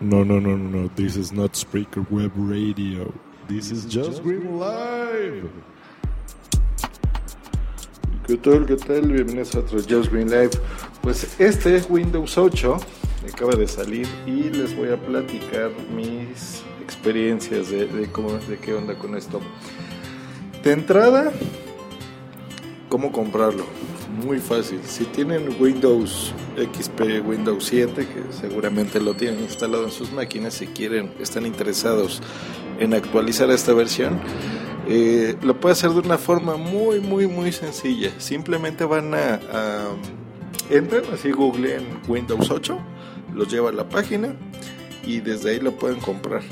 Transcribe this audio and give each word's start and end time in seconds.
No, 0.00 0.22
no, 0.22 0.38
no, 0.38 0.56
no, 0.56 0.82
no. 0.82 0.88
This 0.94 1.16
is 1.16 1.32
not 1.32 1.54
Spreaker 1.54 2.08
Web 2.08 2.30
Radio. 2.36 3.12
This 3.48 3.72
is 3.72 3.84
Just 3.84 4.22
Green 4.22 4.56
Live. 4.56 5.50
¿Qué 8.24 8.36
tal? 8.36 8.64
¿Qué 8.64 8.76
tal? 8.76 9.10
Bienvenidos 9.10 9.56
a 9.56 9.58
otro 9.58 9.80
Just 9.80 10.12
Green 10.12 10.30
Live. 10.30 10.50
Pues 11.02 11.40
este 11.40 11.74
es 11.74 11.90
Windows 11.90 12.38
8, 12.38 12.76
acaba 13.28 13.56
de 13.56 13.66
salir 13.66 14.06
y 14.24 14.50
les 14.50 14.76
voy 14.76 14.90
a 14.90 14.96
platicar 14.96 15.72
mis 15.92 16.62
experiencias 16.80 17.68
de, 17.68 17.86
de 17.86 18.06
cómo, 18.12 18.34
de 18.34 18.56
qué 18.56 18.74
onda 18.74 18.96
con 18.96 19.16
esto. 19.16 19.40
De 20.62 20.74
entrada, 20.74 21.32
¿cómo 22.88 23.10
comprarlo? 23.10 23.66
Muy 24.24 24.38
fácil. 24.38 24.78
Si 24.84 25.06
tienen 25.06 25.56
Windows 25.58 26.32
XP, 26.58 27.26
Windows 27.26 27.64
7, 27.64 27.94
que 27.94 28.32
seguramente 28.32 29.00
lo 29.00 29.14
tienen 29.14 29.40
instalado 29.40 29.84
en 29.84 29.90
sus 29.90 30.12
máquinas, 30.12 30.54
si 30.54 30.66
quieren, 30.66 31.12
están 31.20 31.46
interesados 31.46 32.22
en 32.78 32.94
actualizar 32.94 33.50
esta 33.50 33.72
versión, 33.72 34.20
eh, 34.88 35.36
lo 35.42 35.60
puede 35.60 35.72
hacer 35.74 35.90
de 35.90 36.00
una 36.00 36.18
forma 36.18 36.56
muy, 36.56 37.00
muy, 37.00 37.26
muy 37.26 37.52
sencilla. 37.52 38.10
Simplemente 38.18 38.84
van 38.84 39.14
a, 39.14 39.40
a 39.52 39.88
entran, 40.70 41.02
así 41.12 41.30
googleen 41.30 41.84
Windows 42.06 42.50
8, 42.50 42.78
los 43.34 43.48
lleva 43.50 43.70
a 43.70 43.72
la 43.72 43.88
página 43.88 44.34
y 45.04 45.20
desde 45.20 45.50
ahí 45.50 45.60
lo 45.60 45.72
pueden 45.72 46.00
comprar. 46.00 46.42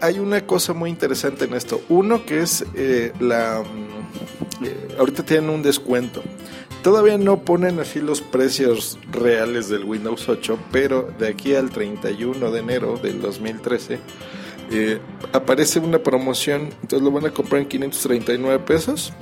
Hay 0.00 0.18
una 0.18 0.44
cosa 0.46 0.72
muy 0.72 0.90
interesante 0.90 1.44
en 1.44 1.54
esto. 1.54 1.80
Uno 1.88 2.26
que 2.26 2.40
es 2.40 2.64
eh, 2.74 3.12
la... 3.20 3.62
Eh, 4.64 4.94
ahorita 4.98 5.24
tienen 5.24 5.50
un 5.50 5.62
descuento. 5.62 6.22
Todavía 6.82 7.16
no 7.16 7.44
ponen 7.44 7.78
así 7.78 8.00
los 8.00 8.20
precios 8.20 8.98
reales 9.10 9.68
del 9.68 9.84
Windows 9.84 10.28
8, 10.28 10.58
pero 10.72 11.12
de 11.18 11.28
aquí 11.28 11.54
al 11.54 11.70
31 11.70 12.50
de 12.50 12.58
enero 12.58 12.96
del 12.96 13.20
2013 13.20 14.00
eh, 14.72 15.00
aparece 15.32 15.80
una 15.80 15.98
promoción, 15.98 16.70
entonces 16.82 17.02
lo 17.02 17.10
van 17.10 17.26
a 17.26 17.30
comprar 17.30 17.60
en 17.62 17.68
539 17.68 18.64
pesos, 18.64 19.12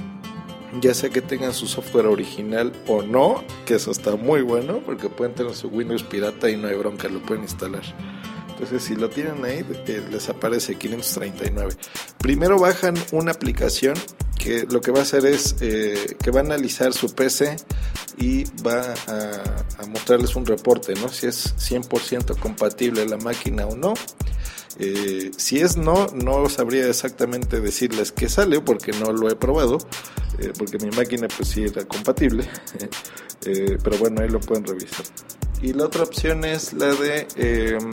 ya 0.81 0.95
sea 0.95 1.11
que 1.11 1.20
tengan 1.20 1.53
su 1.53 1.67
software 1.67 2.07
original 2.07 2.73
o 2.86 3.03
no, 3.03 3.42
que 3.67 3.75
eso 3.75 3.91
está 3.91 4.17
muy 4.17 4.42
bueno, 4.42 4.81
porque 4.86 5.09
pueden 5.09 5.34
tener 5.34 5.55
su 5.55 5.69
Windows 5.69 6.05
pirata 6.05 6.48
y 6.48 6.57
no 6.57 6.69
hay 6.69 6.77
bronca, 6.77 7.09
lo 7.09 7.20
pueden 7.20 7.42
instalar. 7.42 7.83
Entonces, 8.61 8.89
si 8.89 8.94
lo 8.94 9.08
tienen 9.08 9.42
ahí, 9.42 9.64
eh, 9.86 10.03
les 10.11 10.28
aparece 10.28 10.75
539. 10.75 11.75
Primero 12.19 12.58
bajan 12.58 12.94
una 13.11 13.33
aplicación 13.33 13.94
que 14.39 14.67
lo 14.69 14.83
que 14.83 14.91
va 14.91 14.98
a 14.98 15.02
hacer 15.02 15.25
es 15.25 15.56
eh, 15.62 16.14
que 16.22 16.30
va 16.30 16.41
a 16.41 16.42
analizar 16.42 16.92
su 16.92 17.14
PC 17.14 17.56
y 18.19 18.44
va 18.62 18.83
a, 19.08 19.86
mostrarles 19.86 20.36
un 20.36 20.44
reporte, 20.44 20.92
¿no? 20.97 21.08
Si 21.08 21.27
es 21.27 21.56
100% 21.56 22.39
compatible 22.39 23.06
la 23.06 23.17
máquina 23.17 23.64
o 23.64 23.75
no. 23.75 23.94
Eh, 24.78 25.30
si 25.39 25.61
es 25.61 25.78
no, 25.78 26.08
no 26.08 26.47
sabría 26.50 26.86
exactamente 26.86 27.62
decirles 27.62 28.12
qué 28.12 28.28
sale 28.28 28.61
porque 28.61 28.92
no 28.92 29.11
lo 29.11 29.30
he 29.30 29.36
probado, 29.36 29.78
porque 30.58 30.78
mi 30.78 30.91
máquina 30.95 31.28
pues 31.34 31.48
sí 31.48 31.64
era 31.64 31.86
compatible, 31.86 32.47
pero 33.41 33.98
bueno, 33.98 34.20
ahí 34.20 34.28
lo 34.28 34.39
pueden 34.39 34.67
revisar. 34.67 35.06
Y 35.62 35.74
la 35.74 35.84
otra 35.84 36.05
opción 36.05 36.45
es 36.45 36.72
la 36.72 36.95
de, 36.95 37.27
em, 37.36 37.91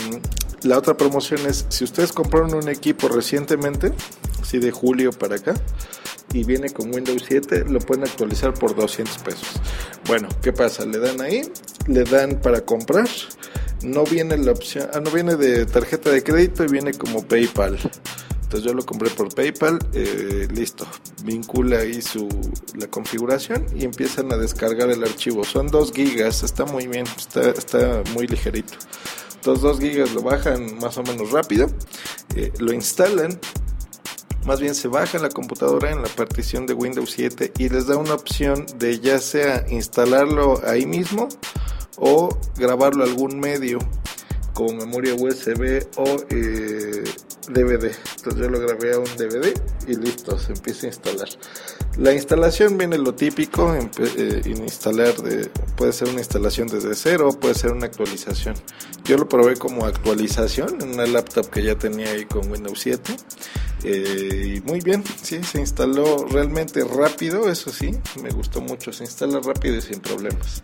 la 0.63 0.77
otra 0.77 0.97
promoción 0.97 1.41
es, 1.47 1.66
si 1.69 1.83
ustedes 1.83 2.11
compraron 2.11 2.53
un 2.53 2.69
equipo 2.69 3.08
recientemente, 3.08 3.94
así 4.41 4.59
de 4.59 4.72
julio 4.72 5.11
para 5.11 5.36
acá, 5.36 5.53
y 6.33 6.44
viene 6.44 6.69
con 6.69 6.94
Windows 6.94 7.23
7, 7.27 7.66
lo 7.69 7.80
pueden 7.80 8.03
actualizar 8.03 8.53
por 8.53 8.75
200 8.75 9.17
pesos. 9.19 9.47
Bueno, 10.08 10.27
¿qué 10.41 10.52
pasa? 10.53 10.86
Le 10.86 10.99
dan 10.99 11.22
ahí, 11.22 11.41
le 11.88 12.03
dan 12.03 12.39
para 12.41 12.61
comprar, 12.61 13.08
no 13.83 14.03
viene 14.03 14.38
la 14.38 14.52
opción, 14.52 14.89
ah, 14.94 14.99
no 14.99 15.11
viene 15.11 15.36
de 15.36 15.66
tarjeta 15.66 16.09
de 16.09 16.23
crédito 16.23 16.64
y 16.64 16.67
viene 16.67 16.94
como 16.94 17.23
PayPal. 17.23 17.77
Entonces 18.47 18.66
yo 18.66 18.73
lo 18.73 18.86
compré 18.86 19.09
por 19.09 19.33
PayPal, 19.33 19.77
eh, 19.93 20.48
listo, 20.54 20.87
vincula 21.23 21.80
ahí 21.80 22.02
su, 22.02 22.30
la 22.76 22.87
configuración 22.87 23.65
y 23.76 23.83
empiezan 23.83 24.31
a 24.31 24.37
descargar 24.37 24.89
el 24.89 25.04
archivo. 25.04 25.43
Son 25.43 25.67
2 25.67 25.92
gigas, 25.92 26.43
está 26.43 26.64
muy 26.64 26.87
bien, 26.87 27.05
está, 27.17 27.49
está 27.49 28.04
muy 28.14 28.26
ligerito. 28.26 28.77
Entonces 29.37 29.64
2 29.64 29.80
gigas 29.80 30.14
lo 30.14 30.21
bajan 30.21 30.77
más 30.80 30.98
o 30.98 31.03
menos 31.03 31.31
rápido, 31.31 31.67
eh, 32.36 32.52
lo 32.59 32.73
instalan, 32.73 33.39
más 34.45 34.59
bien 34.59 34.75
se 34.75 34.87
baja 34.87 35.20
la 35.20 35.30
computadora 35.30 35.92
en 35.92 36.02
la 36.02 36.09
partición 36.09 36.65
de 36.65 36.73
Windows 36.73 37.11
7 37.11 37.53
y 37.58 37.70
les 37.70 37.87
da 37.87 37.98
una 37.98 38.14
opción 38.14 38.65
de 38.77 38.99
ya 38.99 39.20
sea 39.20 39.65
instalarlo 39.70 40.61
ahí 40.65 40.86
mismo 40.86 41.27
o 41.98 42.30
grabarlo 42.55 43.03
a 43.03 43.08
algún 43.08 43.39
medio 43.39 43.80
como 44.57 44.73
memoria 44.73 45.13
USB 45.13 45.85
o 45.97 46.17
eh, 46.31 47.03
DVD. 47.47 47.91
Entonces 48.15 48.41
yo 48.41 48.49
lo 48.49 48.59
grabé 48.59 48.93
a 48.95 48.97
un 48.97 49.05
DVD 49.15 49.53
y 49.87 49.95
listo, 49.95 50.35
se 50.39 50.53
empieza 50.53 50.87
a 50.87 50.89
instalar. 50.89 51.29
La 51.99 52.11
instalación 52.11 52.75
viene 52.75 52.97
lo 52.97 53.13
típico, 53.13 53.75
eh, 53.75 54.41
instalar 54.45 55.15
de, 55.17 55.47
puede 55.75 55.93
ser 55.93 56.09
una 56.09 56.21
instalación 56.21 56.67
desde 56.69 56.95
cero, 56.95 57.29
puede 57.39 57.53
ser 57.53 57.71
una 57.71 57.85
actualización. 57.85 58.55
Yo 59.05 59.17
lo 59.17 59.29
probé 59.29 59.57
como 59.57 59.85
actualización 59.85 60.81
en 60.81 60.89
una 60.95 61.05
laptop 61.05 61.51
que 61.51 61.61
ya 61.61 61.77
tenía 61.77 62.09
ahí 62.09 62.25
con 62.25 62.51
Windows 62.51 62.79
7. 62.79 63.15
Eh, 63.83 64.55
y 64.55 64.61
muy 64.61 64.79
bien, 64.81 65.03
sí, 65.21 65.43
se 65.43 65.59
instaló 65.59 66.25
realmente 66.25 66.83
rápido, 66.83 67.47
eso 67.47 67.71
sí, 67.71 67.91
me 68.23 68.31
gustó 68.31 68.59
mucho, 68.59 68.91
se 68.91 69.03
instala 69.03 69.39
rápido 69.39 69.75
y 69.75 69.81
sin 69.83 69.99
problemas. 69.99 70.63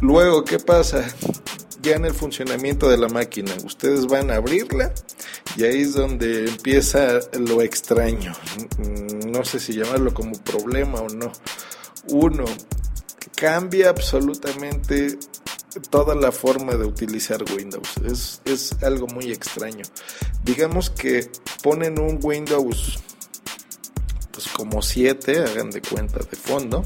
Luego, 0.00 0.44
¿qué 0.44 0.58
pasa? 0.58 1.04
Ya 1.82 1.96
en 1.96 2.04
el 2.04 2.14
funcionamiento 2.14 2.88
de 2.88 2.98
la 2.98 3.08
máquina, 3.08 3.52
ustedes 3.64 4.06
van 4.06 4.30
a 4.30 4.36
abrirla 4.36 4.92
y 5.56 5.64
ahí 5.64 5.82
es 5.82 5.94
donde 5.94 6.48
empieza 6.48 7.20
lo 7.38 7.62
extraño. 7.62 8.32
No 9.26 9.44
sé 9.44 9.58
si 9.58 9.74
llamarlo 9.74 10.14
como 10.14 10.32
problema 10.44 11.00
o 11.00 11.08
no. 11.08 11.32
Uno, 12.08 12.44
cambia 13.34 13.90
absolutamente 13.90 15.18
toda 15.90 16.14
la 16.14 16.30
forma 16.30 16.74
de 16.74 16.86
utilizar 16.86 17.42
Windows. 17.56 17.96
Es, 18.04 18.40
es 18.44 18.72
algo 18.82 19.08
muy 19.08 19.32
extraño. 19.32 19.82
Digamos 20.44 20.90
que 20.90 21.28
ponen 21.62 22.00
un 22.00 22.20
Windows 22.22 22.98
pues 24.30 24.48
como 24.48 24.80
7, 24.80 25.44
hagan 25.44 25.70
de 25.70 25.82
cuenta 25.82 26.20
de 26.20 26.36
fondo 26.36 26.84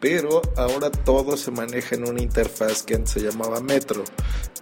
pero 0.00 0.40
ahora 0.56 0.90
todo 0.90 1.36
se 1.36 1.50
maneja 1.50 1.94
en 1.94 2.08
una 2.08 2.22
interfaz 2.22 2.82
que 2.82 2.94
antes 2.94 3.12
se 3.12 3.20
llamaba 3.20 3.60
Metro, 3.60 4.02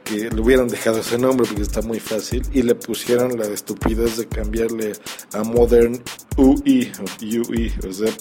que 0.04 0.30
le 0.30 0.40
hubieran 0.40 0.68
dejado 0.68 0.98
ese 0.98 1.16
nombre 1.16 1.46
porque 1.46 1.62
está 1.62 1.80
muy 1.82 2.00
fácil 2.00 2.42
y 2.52 2.62
le 2.62 2.74
pusieron 2.74 3.38
la 3.38 3.46
estupidez 3.46 4.16
de 4.16 4.26
cambiarle 4.26 4.92
a 5.32 5.44
Modern 5.44 6.02
UI, 6.36 6.92
UI, 7.20 7.72
o 7.88 7.92
sea, 7.92 8.12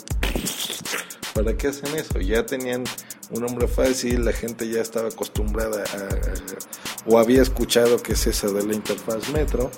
¿para 1.33 1.57
qué 1.57 1.67
hacen 1.67 1.95
eso? 1.95 2.19
Ya 2.19 2.45
tenían 2.45 2.83
un 3.31 3.41
nombre 3.41 3.67
fácil, 3.67 4.23
la 4.23 4.34
gente 4.34 4.69
ya 4.69 4.81
estaba 4.81 5.09
acostumbrada 5.09 5.84
a, 5.84 7.09
o 7.09 7.17
había 7.17 7.41
escuchado 7.41 8.01
que 8.01 8.13
es 8.13 8.28
esa 8.28 8.47
de 8.47 8.63
la 8.63 8.73
interfaz 8.73 9.29
Metro. 9.29 9.72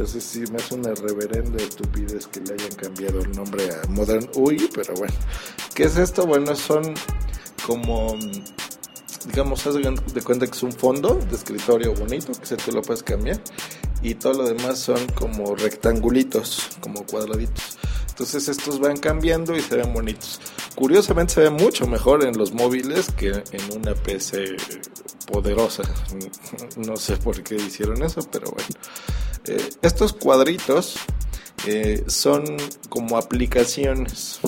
Entonces 0.00 0.24
sí 0.24 0.44
me 0.50 0.56
hace 0.56 0.76
una 0.76 0.94
reverenda 0.94 1.62
estupidez 1.62 2.26
que 2.26 2.40
le 2.40 2.54
hayan 2.54 2.74
cambiado 2.74 3.20
el 3.20 3.32
nombre 3.32 3.68
a 3.70 3.86
Modern 3.90 4.30
UI, 4.34 4.70
pero 4.74 4.94
bueno. 4.94 5.12
¿Qué 5.74 5.82
es 5.82 5.98
esto? 5.98 6.26
Bueno, 6.26 6.56
son 6.56 6.94
como, 7.66 8.16
digamos, 9.26 9.66
haz 9.66 9.74
de 9.74 10.22
cuenta 10.22 10.46
que 10.46 10.52
es 10.52 10.62
un 10.62 10.72
fondo 10.72 11.16
de 11.16 11.36
escritorio 11.36 11.92
bonito, 11.92 12.32
que 12.32 12.46
se 12.46 12.56
te 12.56 12.72
lo 12.72 12.80
puedes 12.80 13.02
cambiar, 13.02 13.42
y 14.00 14.14
todo 14.14 14.32
lo 14.32 14.48
demás 14.48 14.78
son 14.78 15.06
como 15.08 15.54
rectangulitos, 15.54 16.70
como 16.80 17.04
cuadraditos. 17.04 17.76
Entonces 18.20 18.48
estos 18.50 18.78
van 18.80 18.98
cambiando 18.98 19.56
y 19.56 19.62
se 19.62 19.76
ven 19.76 19.94
bonitos. 19.94 20.42
Curiosamente 20.74 21.32
se 21.32 21.40
ve 21.40 21.48
mucho 21.48 21.86
mejor 21.86 22.22
en 22.22 22.36
los 22.36 22.52
móviles 22.52 23.10
que 23.16 23.28
en 23.30 23.78
una 23.78 23.94
PC 23.94 24.56
poderosa. 25.32 25.84
No 26.76 26.98
sé 26.98 27.16
por 27.16 27.42
qué 27.42 27.54
hicieron 27.54 28.02
eso, 28.02 28.20
pero 28.30 28.50
bueno. 28.50 28.68
Eh, 29.46 29.70
estos 29.80 30.12
cuadritos 30.12 30.96
eh, 31.66 32.04
son 32.08 32.44
como 32.90 33.16
aplicaciones. 33.16 34.38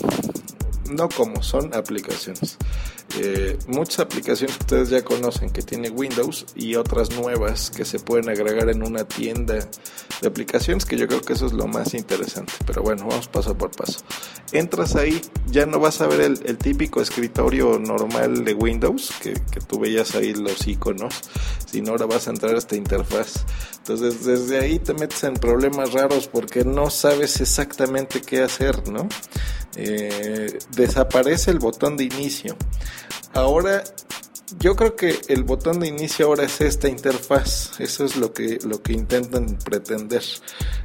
No 0.94 1.08
como, 1.08 1.42
son 1.42 1.74
aplicaciones. 1.74 2.58
Eh, 3.18 3.58
muchas 3.66 4.00
aplicaciones 4.00 4.56
que 4.56 4.62
ustedes 4.62 4.88
ya 4.88 5.04
conocen 5.04 5.50
que 5.50 5.62
tiene 5.62 5.90
Windows 5.90 6.46
y 6.54 6.76
otras 6.76 7.10
nuevas 7.10 7.70
que 7.70 7.84
se 7.84 7.98
pueden 7.98 8.30
agregar 8.30 8.70
en 8.70 8.82
una 8.82 9.04
tienda 9.04 9.58
de 10.20 10.28
aplicaciones 10.28 10.86
que 10.86 10.96
yo 10.96 11.06
creo 11.06 11.20
que 11.20 11.34
eso 11.34 11.46
es 11.46 11.52
lo 11.52 11.66
más 11.66 11.92
interesante. 11.92 12.52
Pero 12.66 12.82
bueno 12.82 13.06
vamos 13.06 13.28
paso 13.28 13.56
por 13.56 13.70
paso. 13.70 14.00
Entras 14.52 14.96
ahí 14.96 15.20
ya 15.46 15.66
no 15.66 15.78
vas 15.78 16.00
a 16.00 16.06
ver 16.06 16.20
el, 16.20 16.58
típico 16.58 17.02
escritorio 17.02 17.78
normal 17.78 18.44
de 18.44 18.54
Windows 18.54 19.12
que, 19.22 19.34
que, 19.34 19.60
tú 19.60 19.80
veías 19.80 20.14
ahí 20.14 20.34
los 20.34 20.66
iconos 20.66 21.22
sino 21.66 21.90
ahora 21.90 22.06
vas 22.06 22.28
a 22.28 22.30
entrar 22.30 22.54
a 22.54 22.58
esta 22.58 22.76
interfaz. 22.76 23.44
Entonces 23.78 24.24
desde 24.24 24.58
ahí 24.58 24.78
te 24.78 24.94
metes 24.94 25.22
en 25.24 25.34
problemas 25.34 25.92
raros 25.92 26.28
porque 26.28 26.64
no 26.64 26.88
sabes 26.88 27.40
exactamente 27.40 28.22
qué 28.22 28.42
hacer 28.42 28.88
no 28.88 29.08
eh, 29.76 30.58
desaparece 30.76 31.50
el 31.50 31.58
botón 31.58 31.96
de 31.96 32.04
inicio 32.04 32.56
Ahora 33.34 33.82
yo 34.58 34.76
creo 34.76 34.96
que 34.96 35.18
el 35.28 35.44
botón 35.44 35.80
de 35.80 35.88
inicio 35.88 36.26
ahora 36.26 36.44
es 36.44 36.60
esta 36.60 36.88
interfaz, 36.88 37.80
eso 37.80 38.04
es 38.04 38.16
lo 38.16 38.32
que, 38.32 38.58
lo 38.64 38.82
que 38.82 38.92
intentan 38.92 39.58
pretender 39.64 40.22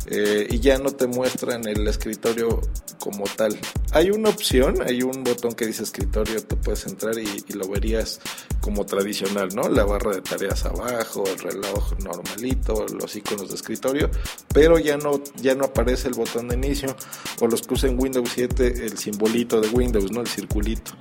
eh, 0.07 0.47
y 0.49 0.59
ya 0.59 0.77
no 0.77 0.91
te 0.91 1.07
muestran 1.07 1.67
el 1.67 1.87
escritorio 1.87 2.61
como 2.99 3.25
tal. 3.35 3.57
Hay 3.91 4.09
una 4.09 4.29
opción, 4.29 4.81
hay 4.81 5.01
un 5.01 5.23
botón 5.23 5.53
que 5.53 5.65
dice 5.65 5.83
escritorio, 5.83 6.41
tú 6.43 6.57
puedes 6.57 6.85
entrar 6.87 7.17
y, 7.19 7.43
lo 7.53 7.67
verías 7.67 8.19
como 8.61 8.85
tradicional, 8.85 9.49
¿no? 9.55 9.67
La 9.69 9.83
barra 9.83 10.15
de 10.15 10.21
tareas 10.21 10.65
abajo, 10.65 11.23
el 11.25 11.39
reloj 11.39 11.93
normalito, 12.03 12.85
los 12.87 13.15
iconos 13.15 13.49
de 13.49 13.55
escritorio, 13.55 14.09
pero 14.53 14.77
ya 14.77 14.97
no, 14.97 15.21
ya 15.41 15.55
no 15.55 15.65
aparece 15.65 16.07
el 16.07 16.13
botón 16.13 16.49
de 16.49 16.55
inicio 16.55 16.95
o 17.39 17.47
los 17.47 17.63
que 17.63 17.73
usen 17.73 17.99
Windows 17.99 18.29
7 18.33 18.85
el 18.85 18.97
simbolito 18.97 19.59
de 19.59 19.69
Windows, 19.69 20.11
¿no? 20.11 20.21
El 20.21 20.27
circulito. 20.27 20.91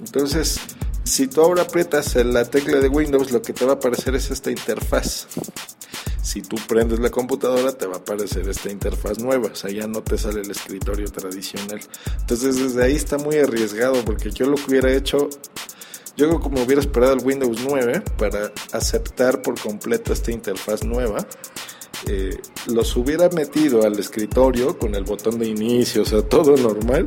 Entonces, 0.00 0.60
si 1.04 1.26
tú 1.26 1.40
ahora 1.40 1.62
aprietas 1.62 2.14
la 2.16 2.44
tecla 2.44 2.78
de 2.78 2.88
Windows, 2.88 3.32
lo 3.32 3.42
que 3.42 3.52
te 3.52 3.64
va 3.64 3.72
a 3.72 3.74
aparecer 3.76 4.14
es 4.14 4.30
esta 4.30 4.50
interfaz. 4.50 5.26
Si 6.22 6.42
tú 6.42 6.56
prendes 6.68 6.98
la 6.98 7.10
computadora, 7.10 7.72
te 7.72 7.86
va 7.86 7.94
a 7.94 7.98
aparecer 8.00 8.46
esta 8.48 8.70
interfaz 8.70 9.18
nueva. 9.18 9.48
O 9.50 9.54
sea, 9.54 9.70
ya 9.70 9.86
no 9.86 10.02
te 10.02 10.18
sale 10.18 10.42
el 10.42 10.50
escritorio 10.50 11.06
tradicional. 11.10 11.80
Entonces, 12.20 12.56
desde 12.56 12.84
ahí 12.84 12.94
está 12.94 13.16
muy 13.16 13.38
arriesgado, 13.38 14.04
porque 14.04 14.30
yo 14.30 14.46
lo 14.46 14.56
que 14.56 14.64
hubiera 14.68 14.92
hecho, 14.92 15.30
yo 16.16 16.28
creo 16.28 16.40
como 16.40 16.62
hubiera 16.62 16.82
esperado 16.82 17.14
el 17.14 17.24
Windows 17.24 17.60
9 17.66 18.02
para 18.18 18.52
aceptar 18.72 19.40
por 19.40 19.58
completo 19.58 20.12
esta 20.12 20.30
interfaz 20.30 20.84
nueva. 20.84 21.26
Eh, 22.06 22.38
los 22.66 22.96
hubiera 22.96 23.28
metido 23.30 23.84
al 23.84 23.98
escritorio 23.98 24.78
con 24.78 24.94
el 24.94 25.04
botón 25.04 25.38
de 25.38 25.48
inicio, 25.48 26.02
o 26.02 26.04
sea, 26.04 26.22
todo 26.22 26.56
normal, 26.56 27.06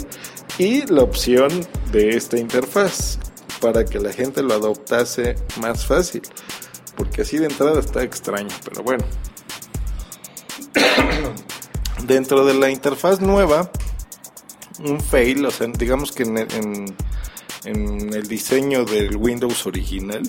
y 0.58 0.86
la 0.88 1.04
opción 1.04 1.50
de 1.92 2.10
esta 2.10 2.38
interfaz 2.38 3.18
para 3.62 3.86
que 3.86 4.00
la 4.00 4.12
gente 4.12 4.44
lo 4.44 4.54
adoptase 4.54 5.36
más 5.62 5.86
fácil. 5.86 6.24
Porque 6.98 7.22
así 7.22 7.38
de 7.38 7.46
entrada 7.46 7.80
está 7.80 8.04
extraño, 8.04 8.54
pero 8.66 8.84
bueno. 8.84 9.06
Dentro 12.06 12.46
de 12.46 12.56
la 12.56 12.70
interfaz 12.70 13.22
nueva, 13.22 13.72
un 14.84 15.00
fail, 15.00 15.46
o 15.46 15.52
sea, 15.52 15.68
digamos 15.68 16.12
que 16.12 16.24
en, 16.24 16.96
el 17.66 18.28
diseño 18.28 18.86
del 18.86 19.16
Windows 19.16 19.66
original, 19.68 20.24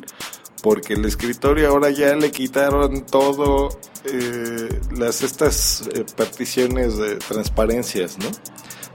porque 0.63 0.95
el 0.95 1.05
escritorio 1.05 1.69
ahora 1.69 1.91
ya 1.91 2.15
le 2.15 2.31
quitaron 2.31 3.05
todo 3.05 3.69
eh, 4.05 4.81
las 4.97 5.23
estas 5.23 5.89
eh, 5.93 6.07
particiones 6.17 6.97
de 6.97 7.17
transparencias, 7.17 8.17
¿no? 8.19 8.29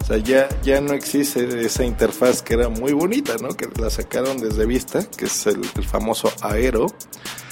O 0.02 0.06
sea, 0.06 0.18
ya, 0.18 0.48
ya 0.64 0.80
no 0.80 0.94
existe 0.94 1.66
esa 1.66 1.84
interfaz 1.84 2.42
que 2.42 2.54
era 2.54 2.70
muy 2.70 2.94
bonita, 2.94 3.36
¿no? 3.42 3.50
Que 3.50 3.68
la 3.80 3.90
sacaron 3.90 4.38
desde 4.38 4.66
Vista, 4.66 5.04
que 5.18 5.26
es 5.26 5.48
el, 5.48 5.66
famoso 5.66 6.32
Aero. 6.42 6.88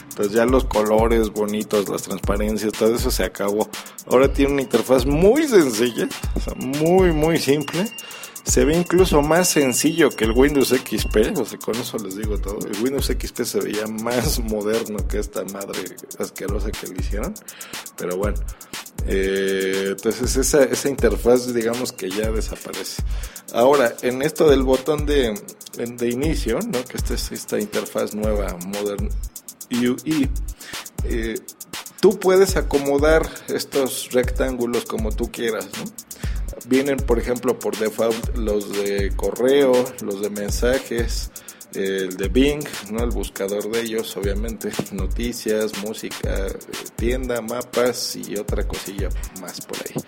Entonces 0.09 0.33
ya 0.33 0.45
los 0.45 0.63
colores 0.63 1.31
bonitos, 1.31 1.89
las 1.89 2.03
transparencias, 2.03 2.71
todo 2.71 2.95
eso 2.95 3.11
se 3.11 3.25
acabó. 3.25 3.67
Ahora 4.09 4.31
tiene 4.31 4.53
una 4.53 4.61
interfaz 4.61 5.05
muy 5.05 5.45
sencilla, 5.45 6.07
o 6.35 6.39
sea, 6.39 6.53
muy, 6.55 7.11
muy 7.11 7.37
simple. 7.37 7.91
Se 8.45 8.63
ve 8.63 8.77
incluso 8.77 9.21
más 9.23 9.49
sencillo 9.49 10.09
que 10.09 10.25
el 10.25 10.31
Windows 10.31 10.69
XP, 10.69 11.37
o 11.37 11.45
sea, 11.45 11.57
con 11.57 11.75
eso 11.75 11.97
les 11.97 12.15
digo 12.15 12.37
todo. 12.37 12.59
El 12.59 12.81
Windows 12.81 13.07
XP 13.07 13.41
se 13.41 13.59
veía 13.59 13.87
más 13.87 14.39
moderno 14.43 15.05
que 15.07 15.17
esta 15.17 15.43
madre 15.45 15.95
asquerosa 16.19 16.71
que 16.71 16.87
le 16.87 16.99
hicieron. 16.99 17.33
Pero 17.97 18.17
bueno, 18.17 18.37
eh, 19.07 19.87
entonces 19.89 20.35
esa, 20.37 20.63
esa 20.63 20.89
interfaz 20.89 21.53
digamos 21.53 21.91
que 21.91 22.09
ya 22.09 22.31
desaparece. 22.31 23.03
Ahora, 23.53 23.95
en 24.03 24.21
esto 24.21 24.47
del 24.47 24.63
botón 24.63 25.07
de, 25.07 25.33
de 25.77 26.09
inicio, 26.09 26.59
¿no? 26.59 26.83
que 26.85 26.97
esta 26.97 27.15
es 27.15 27.31
esta 27.31 27.59
interfaz 27.59 28.13
nueva, 28.13 28.57
Modern 28.67 29.09
UI, 29.71 30.29
eh, 31.03 31.35
tú 31.99 32.19
puedes 32.19 32.57
acomodar 32.57 33.27
estos 33.47 34.09
rectángulos 34.11 34.85
como 34.85 35.11
tú 35.11 35.31
quieras. 35.31 35.67
¿no? 35.77 35.91
Vienen, 36.67 36.97
por 36.97 37.19
ejemplo, 37.19 37.57
por 37.59 37.77
default 37.77 38.35
los 38.37 38.71
de 38.73 39.13
correo, 39.15 39.73
los 40.01 40.21
de 40.21 40.29
mensajes, 40.29 41.31
el 41.73 42.15
de 42.17 42.27
Bing, 42.29 42.63
¿no? 42.91 43.03
el 43.03 43.09
buscador 43.09 43.69
de 43.69 43.81
ellos, 43.81 44.15
obviamente, 44.17 44.71
noticias, 44.91 45.77
música, 45.83 46.47
tienda, 46.95 47.41
mapas 47.41 48.15
y 48.15 48.37
otra 48.37 48.67
cosilla 48.67 49.09
más 49.41 49.61
por 49.61 49.77
ahí. 49.77 50.03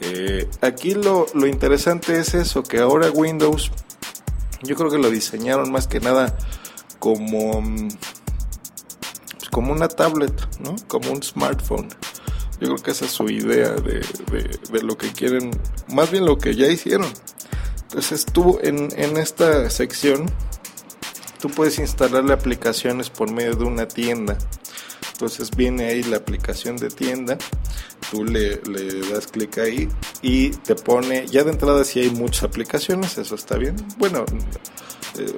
Eh, 0.00 0.48
aquí 0.60 0.94
lo, 0.94 1.26
lo 1.34 1.46
interesante 1.46 2.18
es 2.18 2.34
eso, 2.34 2.62
que 2.62 2.78
ahora 2.78 3.10
Windows, 3.10 3.70
yo 4.62 4.74
creo 4.76 4.90
que 4.90 4.98
lo 4.98 5.10
diseñaron 5.10 5.70
más 5.70 5.86
que 5.86 6.00
nada 6.00 6.36
como, 6.98 7.62
pues 9.38 9.50
como 9.50 9.72
una 9.72 9.88
tablet, 9.88 10.32
¿no? 10.60 10.74
como 10.88 11.12
un 11.12 11.22
smartphone. 11.22 11.88
Yo 12.64 12.70
creo 12.70 12.82
que 12.82 12.92
esa 12.92 13.04
es 13.04 13.10
su 13.10 13.28
idea 13.28 13.72
de, 13.72 14.00
de, 14.72 14.82
lo 14.82 14.96
que 14.96 15.12
quieren, 15.12 15.50
más 15.92 16.10
bien 16.10 16.24
lo 16.24 16.38
que 16.38 16.54
ya 16.54 16.66
hicieron. 16.66 17.12
Entonces 17.82 18.24
tú 18.24 18.58
en, 18.62 18.88
en 18.96 19.18
esta 19.18 19.68
sección 19.68 20.24
tú 21.42 21.50
puedes 21.50 21.78
instalarle 21.78 22.32
aplicaciones 22.32 23.10
por 23.10 23.30
medio 23.30 23.54
de 23.54 23.64
una 23.64 23.86
tienda. 23.86 24.38
Entonces 25.12 25.50
viene 25.54 25.84
ahí 25.84 26.02
la 26.04 26.16
aplicación 26.16 26.78
de 26.78 26.88
tienda, 26.88 27.36
tú 28.10 28.24
le, 28.24 28.56
das 29.12 29.26
clic 29.26 29.58
ahí 29.58 29.86
y 30.22 30.52
te 30.52 30.74
pone, 30.74 31.26
ya 31.26 31.44
de 31.44 31.50
entrada 31.50 31.84
si 31.84 32.00
hay 32.00 32.08
muchas 32.08 32.44
aplicaciones, 32.44 33.18
eso 33.18 33.34
está 33.34 33.58
bien. 33.58 33.76
Bueno, 33.98 34.24
eh, 35.18 35.36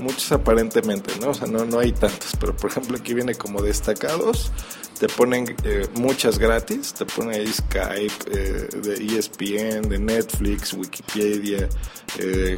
muchas 0.00 0.32
aparentemente, 0.32 1.12
¿no? 1.20 1.30
O 1.30 1.34
sea, 1.34 1.46
no, 1.46 1.64
no 1.64 1.78
hay 1.78 1.92
tantas, 1.92 2.36
pero 2.38 2.56
por 2.56 2.70
ejemplo 2.70 2.96
aquí 2.96 3.14
viene 3.14 3.34
como 3.34 3.62
destacados, 3.62 4.50
te 4.98 5.08
ponen 5.08 5.56
eh, 5.64 5.86
muchas 5.94 6.38
gratis, 6.38 6.94
te 6.94 7.06
ponen 7.06 7.40
ahí 7.40 7.46
Skype, 7.46 8.12
eh, 8.30 8.68
de 8.76 9.18
ESPN, 9.18 9.88
de 9.88 9.98
Netflix, 9.98 10.72
Wikipedia, 10.72 11.68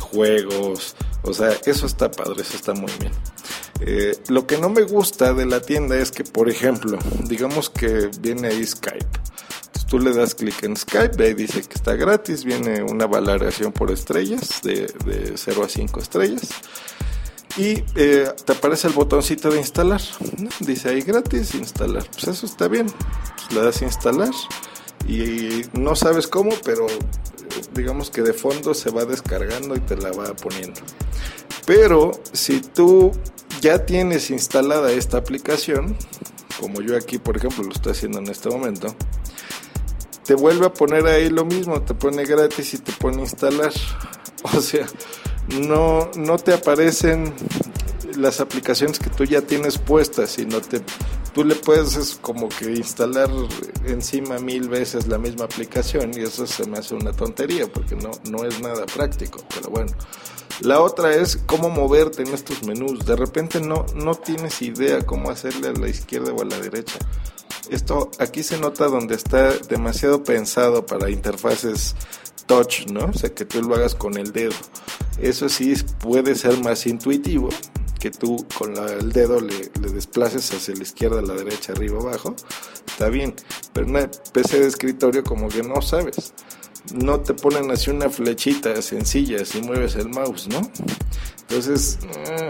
juegos, 0.00 0.96
o 1.22 1.32
sea, 1.32 1.50
eso 1.66 1.86
está 1.86 2.10
padre, 2.10 2.42
eso 2.42 2.56
está 2.56 2.74
muy 2.74 2.90
bien. 2.98 3.12
Eh, 3.84 4.16
lo 4.28 4.46
que 4.46 4.58
no 4.58 4.68
me 4.68 4.82
gusta 4.82 5.34
de 5.34 5.46
la 5.46 5.60
tienda 5.60 5.96
es 5.96 6.12
que, 6.12 6.24
por 6.24 6.48
ejemplo, 6.48 6.98
digamos 7.24 7.68
que 7.70 8.10
viene 8.20 8.48
ahí 8.48 8.64
Skype. 8.64 9.20
Tú 9.88 9.98
le 9.98 10.12
das 10.12 10.34
clic 10.34 10.62
en 10.62 10.76
Skype, 10.76 11.22
ahí 11.22 11.34
dice 11.34 11.62
que 11.62 11.74
está 11.74 11.94
gratis, 11.94 12.44
viene 12.44 12.82
una 12.82 13.06
valoración 13.06 13.72
por 13.72 13.90
estrellas, 13.90 14.60
de, 14.62 14.86
de 15.04 15.32
0 15.36 15.64
a 15.64 15.68
5 15.68 16.00
estrellas. 16.00 16.48
Y 17.58 17.82
eh, 17.96 18.30
te 18.46 18.52
aparece 18.52 18.88
el 18.88 18.94
botoncito 18.94 19.50
de 19.50 19.58
instalar. 19.58 20.00
Dice 20.60 20.88
ahí 20.88 21.02
gratis, 21.02 21.54
instalar. 21.54 22.06
Pues 22.10 22.28
eso 22.28 22.46
está 22.46 22.68
bien. 22.68 22.86
Pues 22.86 23.52
le 23.52 23.60
das 23.62 23.82
a 23.82 23.84
instalar 23.84 24.30
y 25.06 25.62
no 25.74 25.96
sabes 25.96 26.26
cómo, 26.26 26.52
pero 26.64 26.86
digamos 27.74 28.10
que 28.10 28.22
de 28.22 28.32
fondo 28.32 28.74
se 28.74 28.90
va 28.90 29.04
descargando 29.04 29.74
y 29.74 29.80
te 29.80 29.96
la 29.96 30.12
va 30.12 30.34
poniendo. 30.34 30.80
Pero 31.66 32.12
si 32.32 32.60
tú 32.60 33.12
ya 33.60 33.86
tienes 33.86 34.30
instalada 34.30 34.92
esta 34.92 35.18
aplicación, 35.18 35.96
como 36.60 36.80
yo 36.80 36.96
aquí 36.96 37.18
por 37.18 37.36
ejemplo 37.36 37.64
lo 37.64 37.72
estoy 37.72 37.92
haciendo 37.92 38.18
en 38.18 38.28
este 38.28 38.48
momento, 38.48 38.94
te 40.24 40.34
vuelve 40.34 40.66
a 40.66 40.72
poner 40.72 41.06
ahí 41.06 41.28
lo 41.28 41.44
mismo, 41.44 41.82
te 41.82 41.94
pone 41.94 42.24
gratis 42.24 42.74
y 42.74 42.78
te 42.78 42.92
pone 42.92 43.22
instalar. 43.22 43.72
O 44.56 44.60
sea, 44.60 44.86
no, 45.60 46.10
no 46.16 46.36
te 46.36 46.52
aparecen 46.52 47.32
las 48.16 48.40
aplicaciones 48.40 48.98
que 48.98 49.08
tú 49.08 49.22
ya 49.22 49.40
tienes 49.42 49.78
puestas, 49.78 50.30
sino 50.30 50.60
te 50.60 50.82
tú 51.34 51.44
le 51.44 51.54
puedes 51.54 52.18
como 52.20 52.48
que 52.48 52.70
instalar 52.72 53.30
encima 53.86 54.38
mil 54.38 54.68
veces 54.68 55.06
la 55.06 55.18
misma 55.18 55.44
aplicación 55.44 56.12
y 56.14 56.22
eso 56.22 56.46
se 56.46 56.66
me 56.66 56.78
hace 56.78 56.94
una 56.94 57.12
tontería 57.12 57.66
porque 57.72 57.96
no, 57.96 58.10
no 58.30 58.44
es 58.44 58.60
nada 58.60 58.86
práctico, 58.86 59.42
pero 59.54 59.70
bueno. 59.70 59.92
La 60.60 60.80
otra 60.80 61.14
es 61.14 61.38
cómo 61.46 61.70
moverte 61.70 62.22
en 62.22 62.32
estos 62.32 62.62
menús. 62.62 63.04
De 63.04 63.16
repente 63.16 63.60
no, 63.60 63.86
no 63.96 64.14
tienes 64.14 64.62
idea 64.62 65.04
cómo 65.04 65.30
hacerle 65.30 65.68
a 65.68 65.72
la 65.72 65.88
izquierda 65.88 66.32
o 66.32 66.42
a 66.42 66.44
la 66.44 66.58
derecha. 66.58 66.98
Esto 67.70 68.10
aquí 68.18 68.42
se 68.42 68.58
nota 68.58 68.86
donde 68.86 69.14
está 69.14 69.50
demasiado 69.68 70.22
pensado 70.22 70.84
para 70.84 71.10
interfaces 71.10 71.96
touch, 72.46 72.86
¿no? 72.86 73.06
O 73.06 73.12
sea, 73.12 73.34
que 73.34 73.44
tú 73.44 73.62
lo 73.62 73.74
hagas 73.74 73.94
con 73.94 74.16
el 74.16 74.32
dedo. 74.32 74.54
Eso 75.18 75.48
sí 75.48 75.74
puede 76.00 76.34
ser 76.34 76.62
más 76.62 76.86
intuitivo, 76.86 77.48
que 78.02 78.10
tú 78.10 78.44
con 78.58 78.76
el 78.76 79.12
dedo 79.12 79.40
le, 79.40 79.70
desplaces 79.92 80.52
hacia 80.52 80.74
la 80.74 80.82
izquierda, 80.82 81.22
la 81.22 81.34
derecha, 81.34 81.72
arriba, 81.72 82.00
abajo, 82.00 82.34
está 82.84 83.08
bien. 83.08 83.32
Pero 83.72 83.86
una 83.86 84.10
PC 84.32 84.58
de 84.58 84.66
escritorio 84.66 85.22
como 85.22 85.48
que 85.48 85.62
no 85.62 85.80
sabes. 85.80 86.34
No 86.92 87.20
te 87.20 87.32
ponen 87.32 87.70
así 87.70 87.90
una 87.90 88.10
flechita 88.10 88.82
sencilla 88.82 89.44
si 89.44 89.60
mueves 89.60 89.94
el 89.94 90.08
mouse, 90.08 90.48
¿no? 90.48 90.68
Entonces, 91.42 92.00
eh, 92.16 92.48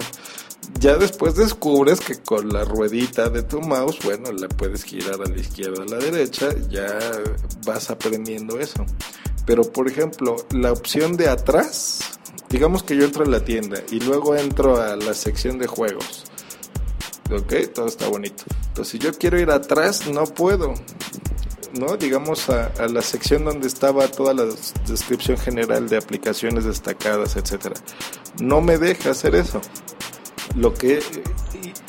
ya 0.81 0.97
después 0.97 1.35
descubres 1.35 2.01
que 2.01 2.23
con 2.23 2.49
la 2.49 2.65
ruedita 2.65 3.29
de 3.29 3.43
tu 3.43 3.61
mouse, 3.61 3.99
bueno, 4.03 4.33
la 4.33 4.49
puedes 4.49 4.85
girar 4.85 5.21
a 5.21 5.29
la 5.29 5.37
izquierda, 5.37 5.83
a 5.83 5.87
la 5.87 5.99
derecha, 5.99 6.49
ya 6.71 6.99
vas 7.67 7.91
aprendiendo 7.91 8.59
eso. 8.59 8.87
Pero 9.45 9.71
por 9.71 9.87
ejemplo, 9.87 10.37
la 10.53 10.73
opción 10.73 11.19
de 11.19 11.29
atrás, 11.29 12.19
digamos 12.53 12.83
que 12.83 12.95
yo 12.95 13.05
entro 13.05 13.25
a 13.25 13.29
la 13.29 13.43
tienda 13.43 13.83
y 13.91 13.99
luego 14.01 14.37
entro 14.37 14.81
a 14.81 14.95
la 14.95 15.15
sección 15.15 15.59
de 15.59 15.67
juegos. 15.67 16.25
ok, 17.31 17.55
todo 17.75 17.87
está 17.87 18.09
bonito. 18.09 18.45
Entonces, 18.69 18.93
si 18.93 18.99
yo 18.99 19.13
quiero 19.15 19.41
ir 19.41 19.51
atrás, 19.51 20.07
no 20.07 20.25
puedo. 20.25 20.75
¿no? 21.73 21.97
Digamos 21.97 22.51
a, 22.51 22.71
la 22.89 23.01
sección 23.01 23.47
donde 23.47 23.67
estaba 23.67 24.07
toda 24.09 24.35
la 24.35 24.45
descripción 24.87 25.39
general 25.39 25.89
de 25.89 25.97
aplicaciones 25.97 26.65
destacadas, 26.65 27.37
etcétera. 27.37 27.75
No 28.39 28.61
me 28.61 28.77
deja 28.77 29.13
hacer 29.13 29.35
eso. 29.35 29.63
Lo 30.55 30.75
que 30.75 31.03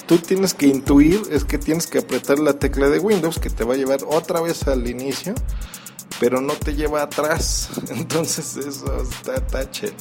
tú 0.08 0.17
tienes 0.17 0.53
que 0.53 0.67
intuir 0.67 1.24
es 1.29 1.43
que 1.43 1.58
tienes 1.58 1.88
que 1.88 2.00
apretar 2.00 2.39
la 2.39 2.53
tecla 2.53 2.88
de 2.88 3.00
Windows 3.00 3.38
que 3.38 3.50
te 3.50 3.65
va 3.65 3.74
a 3.74 3.77
llevar 3.77 4.00
otra 4.08 4.39
vez 4.39 4.65
al 4.70 4.88
inicio, 4.88 5.34
pero 6.22 6.39
no 6.39 6.53
te 6.53 6.74
lleva 6.74 7.01
atrás. 7.01 7.70
Entonces 7.89 8.55
eso 8.55 9.01
está 9.01 9.46
tache. 9.46 9.93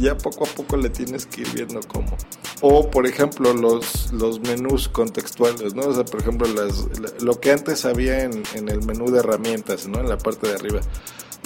Ya 0.00 0.16
poco 0.16 0.44
a 0.44 0.48
poco 0.48 0.76
le 0.76 0.90
tienes 0.90 1.26
que 1.26 1.42
ir 1.42 1.50
viendo 1.52 1.80
cómo. 1.86 2.16
O, 2.60 2.90
por 2.90 3.06
ejemplo, 3.06 3.52
los, 3.54 4.12
los 4.12 4.40
menús 4.40 4.88
contextuales, 4.88 5.74
¿no? 5.74 5.82
O 5.82 5.94
sea, 5.94 6.04
por 6.04 6.20
ejemplo, 6.20 6.46
las, 6.48 7.22
lo 7.22 7.38
que 7.40 7.52
antes 7.52 7.84
había 7.84 8.24
en, 8.24 8.42
en 8.54 8.68
el 8.68 8.84
menú 8.84 9.10
de 9.10 9.20
herramientas, 9.20 9.86
¿no? 9.86 10.00
En 10.00 10.08
la 10.08 10.18
parte 10.18 10.48
de 10.48 10.54
arriba. 10.54 10.80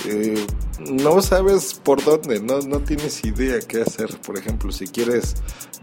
Eh, 0.06 0.46
no 0.90 1.20
sabes 1.20 1.74
por 1.74 2.02
dónde, 2.02 2.40
no, 2.40 2.60
no 2.60 2.80
tienes 2.80 3.24
idea 3.24 3.58
qué 3.60 3.82
hacer. 3.82 4.18
Por 4.20 4.38
ejemplo, 4.38 4.72
si 4.72 4.86
quieres 4.86 5.34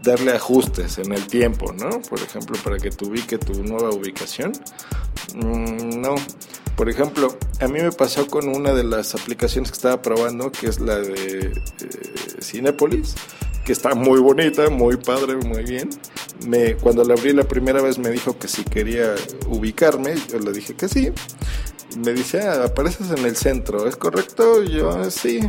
darle 0.02 0.32
ajustes 0.32 0.98
en 0.98 1.12
el 1.12 1.26
tiempo, 1.26 1.72
¿no? 1.72 2.00
Por 2.02 2.20
ejemplo, 2.20 2.58
para 2.62 2.78
que 2.78 2.90
te 2.90 3.04
ubique 3.04 3.38
tu 3.38 3.62
nueva 3.62 3.90
ubicación. 3.90 4.52
Mm, 5.34 6.00
no. 6.00 6.14
Por 6.76 6.88
ejemplo, 6.88 7.36
a 7.60 7.66
mí 7.66 7.80
me 7.80 7.90
pasó 7.90 8.26
con 8.28 8.48
una 8.48 8.72
de 8.72 8.84
las 8.84 9.14
aplicaciones 9.14 9.70
que 9.70 9.76
estaba 9.76 10.00
probando, 10.00 10.52
que 10.52 10.68
es 10.68 10.78
la 10.78 10.96
de 10.98 11.40
eh, 11.40 11.52
Cinepolis, 12.40 13.16
que 13.64 13.72
está 13.72 13.94
muy 13.94 14.20
bonita, 14.20 14.70
muy 14.70 14.96
padre, 14.96 15.36
muy 15.36 15.64
bien. 15.64 15.90
Me, 16.46 16.76
cuando 16.76 17.02
la 17.02 17.14
abrí 17.14 17.32
la 17.32 17.42
primera 17.42 17.82
vez 17.82 17.98
me 17.98 18.10
dijo 18.10 18.38
que 18.38 18.46
si 18.46 18.62
quería 18.62 19.14
ubicarme, 19.48 20.14
yo 20.30 20.38
le 20.38 20.52
dije 20.52 20.74
que 20.74 20.88
sí. 20.88 21.10
Me 21.96 22.12
dice, 22.12 22.42
ah, 22.42 22.64
apareces 22.64 23.10
en 23.10 23.24
el 23.24 23.36
centro, 23.36 23.86
¿es 23.86 23.96
correcto? 23.96 24.62
Yo, 24.62 25.10
sí. 25.10 25.40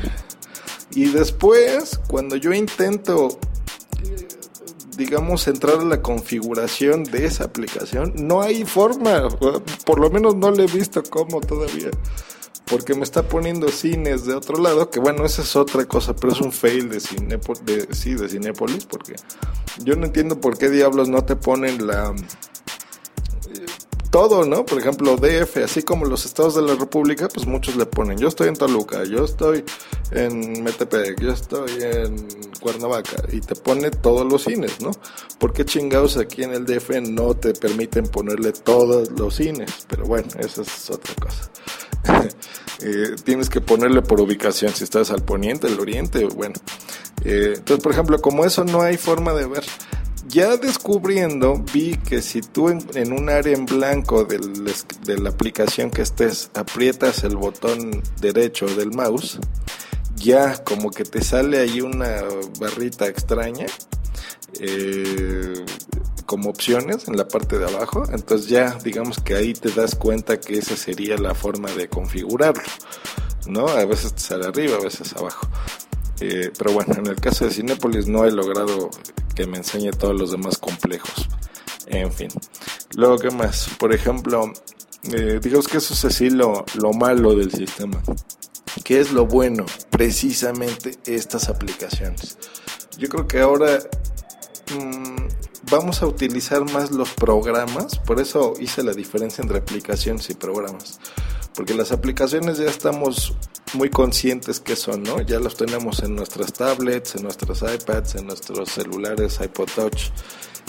Y 0.92 1.10
después, 1.10 2.00
cuando 2.08 2.36
yo 2.36 2.54
intento 2.54 3.40
digamos, 5.00 5.48
entrar 5.48 5.80
a 5.80 5.86
la 5.86 6.02
configuración 6.02 7.06
de 7.06 7.26
esa 7.26 7.46
aplicación, 7.46 8.14
no 8.18 8.42
hay 8.42 8.66
forma, 8.66 9.30
por 9.86 10.00
lo 10.00 10.10
menos 10.12 10.36
no 10.36 10.52
le 10.52 10.66
he 10.66 10.68
visto 10.68 11.02
cómo 11.10 11.40
todavía. 11.40 11.90
Porque 12.66 12.94
me 12.94 13.04
está 13.04 13.24
poniendo 13.24 13.70
cines 13.70 14.26
de 14.26 14.36
otro 14.36 14.62
lado, 14.62 14.92
que 14.92 15.00
bueno, 15.00 15.26
esa 15.26 15.42
es 15.42 15.56
otra 15.56 15.86
cosa, 15.86 16.16
pero 16.16 16.34
es 16.34 16.42
un 16.42 16.52
fail 16.52 16.90
de, 16.90 17.00
de, 17.00 17.96
sí, 17.96 18.14
de 18.14 18.54
porque 18.54 19.16
yo 19.80 19.96
no 19.96 20.06
entiendo 20.06 20.40
por 20.40 20.58
qué 20.58 20.70
diablos 20.70 21.08
no 21.08 21.24
te 21.24 21.36
ponen 21.36 21.88
la 21.88 22.14
todo, 24.10 24.46
¿no? 24.46 24.66
Por 24.66 24.80
ejemplo, 24.80 25.16
DF, 25.16 25.58
así 25.64 25.84
como 25.84 26.06
los 26.06 26.26
estados 26.26 26.56
de 26.56 26.62
la 26.62 26.76
República, 26.76 27.28
pues 27.28 27.46
muchos 27.46 27.76
le 27.76 27.86
ponen, 27.86 28.18
yo 28.18 28.28
estoy 28.28 28.48
en 28.48 28.56
Toluca, 28.56 29.04
yo 29.04 29.26
estoy 29.26 29.64
en 30.12 30.64
Metepec, 30.64 31.20
yo 31.20 31.32
estoy 31.32 31.72
en 31.82 32.28
Cuernavaca, 32.60 33.24
y 33.32 33.40
te 33.40 33.56
pone 33.56 33.92
todos 33.92 34.26
los 34.30 34.44
cines, 34.44 34.82
¿no? 34.82 34.92
¿Por 35.38 35.54
qué 35.54 35.66
chingados 35.66 36.18
aquí 36.18 36.44
en 36.44 36.54
el 36.54 36.66
DF 36.66 36.90
no 37.10 37.36
te 37.36 37.54
permiten 37.54 38.08
ponerle 38.08 38.52
todos 38.52 39.12
los 39.12 39.36
cines? 39.36 39.86
Pero 39.88 40.06
bueno, 40.06 40.28
esa 40.40 40.64
es 40.64 40.90
otra 40.90 41.14
cosa. 41.16 41.52
eh, 42.82 43.16
tienes 43.24 43.50
que 43.50 43.62
ponerle 43.62 44.02
por 44.02 44.20
ubicación, 44.22 44.74
si 44.74 44.84
estás 44.84 45.12
al 45.12 45.24
poniente, 45.24 45.68
al 45.68 45.80
oriente, 45.80 46.26
bueno. 46.26 46.56
Eh, 47.24 47.54
entonces, 47.58 47.84
por 47.84 47.92
ejemplo, 47.92 48.20
como 48.20 48.46
eso 48.46 48.64
no 48.64 48.82
hay 48.82 48.98
forma 48.98 49.34
de 49.34 49.46
ver 49.46 49.64
ya 50.30 50.56
descubriendo, 50.58 51.64
vi 51.74 51.96
que 51.98 52.22
si 52.22 52.42
tú 52.42 52.70
en, 52.70 53.14
un 53.14 53.30
área 53.30 53.56
en 53.56 53.66
blanco 53.66 54.24
del, 54.24 54.64
de 55.04 55.18
la 55.18 55.30
aplicación 55.30 55.90
que 55.92 56.04
estés 56.04 56.52
aprietas 56.54 57.24
el 57.24 57.36
botón 57.36 58.02
derecho 58.22 58.68
del 58.68 58.92
mouse, 58.92 59.40
ya 60.16 60.64
como 60.64 60.92
que 60.92 61.04
te 61.04 61.24
sale 61.24 61.60
ahí 61.60 61.82
una 61.82 62.24
barrita 62.60 63.08
extraña 63.08 63.66
eh, 64.60 65.66
como 66.26 66.50
opciones 66.50 67.08
en 67.08 67.18
la 67.18 67.28
parte 67.28 67.58
de 67.58 67.66
abajo. 67.66 68.04
Entonces 68.12 68.50
ya 68.50 68.78
digamos 68.84 69.20
que 69.20 69.36
ahí 69.36 69.54
te 69.54 69.72
das 69.72 69.96
cuenta 69.96 70.40
que 70.40 70.58
esa 70.58 70.76
sería 70.76 71.18
la 71.18 71.34
forma 71.34 71.72
de 71.72 71.90
configurarlo. 71.90 72.64
¿no? 73.48 73.68
A 73.68 73.86
veces 73.86 74.14
te 74.14 74.22
sale 74.22 74.46
arriba, 74.46 74.78
a 74.78 74.84
veces 74.84 75.14
abajo. 75.16 75.48
Eh, 76.22 76.52
pero 76.58 76.74
bueno, 76.74 76.94
en 76.98 77.08
el 77.08 77.16
caso 77.16 77.46
de 77.46 77.52
Cinepolis 77.52 78.08
no 78.08 78.26
he 78.26 78.32
logrado 78.32 78.90
que 79.36 79.48
me 79.48 79.58
enseñe 79.58 79.92
todos 79.92 80.20
los 80.20 80.32
demás 80.32 80.58
complejos. 80.58 81.30
En 81.88 82.12
fin. 82.12 82.30
Luego, 82.96 83.18
¿qué 83.18 83.32
más? 83.32 83.70
Por 83.80 83.94
ejemplo, 83.94 84.52
eh, 85.12 85.40
digamos 85.42 85.68
que 85.68 85.78
eso 85.78 85.94
es 85.94 86.06
así 86.06 86.30
lo, 86.30 86.66
lo 86.76 86.94
malo 86.94 87.36
del 87.36 87.52
sistema. 87.52 88.02
¿Qué 88.84 89.00
es 89.00 89.12
lo 89.12 89.26
bueno? 89.26 89.66
Precisamente 89.90 90.98
estas 91.06 91.50
aplicaciones. 91.50 92.38
Yo 92.98 93.08
creo 93.08 93.28
que 93.28 93.40
ahora 93.40 93.80
mmm, 94.76 95.28
vamos 95.72 96.02
a 96.02 96.08
utilizar 96.08 96.70
más 96.72 96.92
los 96.92 97.12
programas, 97.12 97.98
por 98.00 98.20
eso 98.20 98.54
hice 98.60 98.84
la 98.84 98.92
diferencia 98.94 99.42
entre 99.42 99.60
aplicaciones 99.60 100.30
y 100.30 100.34
programas 100.34 101.00
porque 101.56 101.74
las 101.74 101.92
aplicaciones 101.92 102.58
ya 102.58 102.66
estamos 102.70 103.34
muy 103.74 103.90
conscientes 103.90 104.60
que 104.60 104.76
son, 104.76 105.04
¿no? 105.04 105.22
Ya 105.22 105.40
las 105.40 105.56
tenemos 105.56 106.02
en 106.02 106.16
nuestras 106.16 106.54
tablets, 106.54 107.16
en 107.16 107.24
nuestros 107.24 107.62
iPads, 107.62 108.16
en 108.16 108.28
nuestros 108.28 108.70
celulares, 108.70 109.40
iPod 109.42 109.70
Touch. 109.76 110.12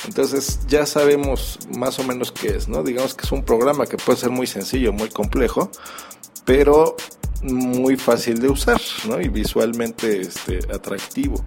Entonces 0.06 0.60
ya 0.66 0.87
sabemos 0.87 1.58
más 1.76 1.99
o 1.99 2.04
menos 2.04 2.32
qué 2.32 2.49
es, 2.56 2.68
¿no? 2.68 2.82
Digamos 2.82 3.14
que 3.14 3.26
es 3.26 3.32
un 3.32 3.44
programa 3.44 3.87
que 3.87 3.96
puede 3.96 4.18
ser 4.18 4.30
muy 4.30 4.46
sencillo, 4.46 4.92
muy 4.92 5.10
complejo, 5.10 5.70
pero 6.44 6.96
muy 7.42 7.97
fácil 7.97 8.40
de 8.40 8.49
usar, 8.49 8.80
¿no? 9.09 9.20
Y 9.20 9.28
visualmente 9.28 10.20
este, 10.20 10.59
atractivo 10.73 11.44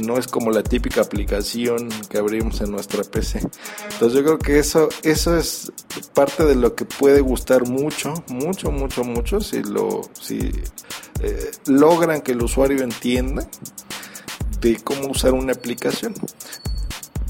no 0.00 0.16
es 0.16 0.26
como 0.26 0.50
la 0.50 0.62
típica 0.62 1.02
aplicación 1.02 1.88
que 2.08 2.18
abrimos 2.18 2.60
en 2.60 2.70
nuestra 2.70 3.02
PC. 3.04 3.40
Entonces 3.92 4.18
yo 4.18 4.24
creo 4.24 4.38
que 4.38 4.58
eso, 4.58 4.88
eso 5.02 5.36
es 5.36 5.70
parte 6.14 6.44
de 6.44 6.54
lo 6.54 6.74
que 6.74 6.84
puede 6.84 7.20
gustar 7.20 7.68
mucho, 7.68 8.14
mucho, 8.28 8.70
mucho, 8.70 9.04
mucho, 9.04 9.40
si 9.40 9.62
lo, 9.62 10.02
si 10.18 10.50
eh, 11.20 11.50
logran 11.66 12.22
que 12.22 12.32
el 12.32 12.42
usuario 12.42 12.82
entienda 12.82 13.46
de 14.60 14.76
cómo 14.76 15.08
usar 15.08 15.34
una 15.34 15.52
aplicación. 15.52 16.14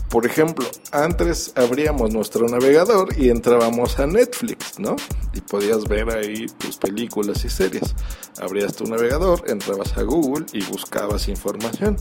Por 0.09 0.27
ejemplo, 0.27 0.67
antes 0.93 1.53
abríamos 1.57 2.13
nuestro 2.13 2.47
navegador 2.47 3.19
y 3.19 3.31
entrábamos 3.31 3.99
a 3.99 4.07
Netflix, 4.07 4.79
¿no? 4.79 4.95
Y 5.35 5.41
podías 5.41 5.85
ver 5.85 6.11
ahí 6.11 6.47
tus 6.59 6.77
películas 6.77 7.45
y 7.45 7.49
series. 7.49 7.95
Abrías 8.41 8.75
tu 8.75 8.85
navegador, 8.85 9.43
entrabas 9.47 9.97
a 9.97 10.03
Google 10.03 10.47
y 10.53 10.63
buscabas 10.65 11.29
información. 11.29 11.97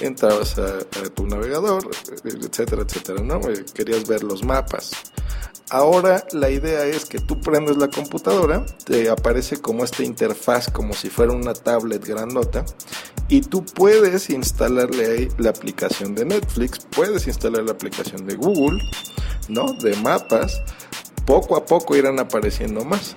Entrabas 0.00 0.58
a, 0.58 0.78
tu 1.14 1.26
navegador, 1.26 1.90
etcétera, 2.24 2.82
etcétera, 2.82 3.22
¿no? 3.22 3.40
Eh, 3.48 3.64
querías 3.74 4.06
ver 4.06 4.22
los 4.22 4.42
mapas. 4.42 4.92
Ahora 5.70 6.24
la 6.32 6.50
idea 6.50 6.84
es 6.84 7.06
que 7.06 7.18
tú 7.18 7.40
prendes 7.40 7.78
la 7.78 7.88
computadora, 7.88 8.66
te 8.84 9.08
aparece 9.08 9.60
como 9.60 9.82
esta 9.82 10.02
interfaz, 10.02 10.70
como 10.70 10.92
si 10.92 11.08
fuera 11.08 11.32
una 11.32 11.54
tablet 11.54 12.06
grandota, 12.06 12.66
y 13.28 13.40
tú 13.40 13.64
puedes 13.64 14.28
instalarle 14.28 15.06
ahí 15.06 15.28
la 15.38 15.50
aplicación 15.50 16.14
de 16.14 16.26
Netflix, 16.26 16.86
puedes 16.90 17.26
instalar 17.26 17.64
la 17.64 17.72
aplicación 17.72 18.26
de 18.26 18.36
Google, 18.36 18.78
¿no? 19.48 19.72
De 19.72 19.96
mapas, 19.96 20.62
poco 21.24 21.56
a 21.56 21.64
poco 21.64 21.96
irán 21.96 22.18
apareciendo 22.18 22.84
más. 22.84 23.14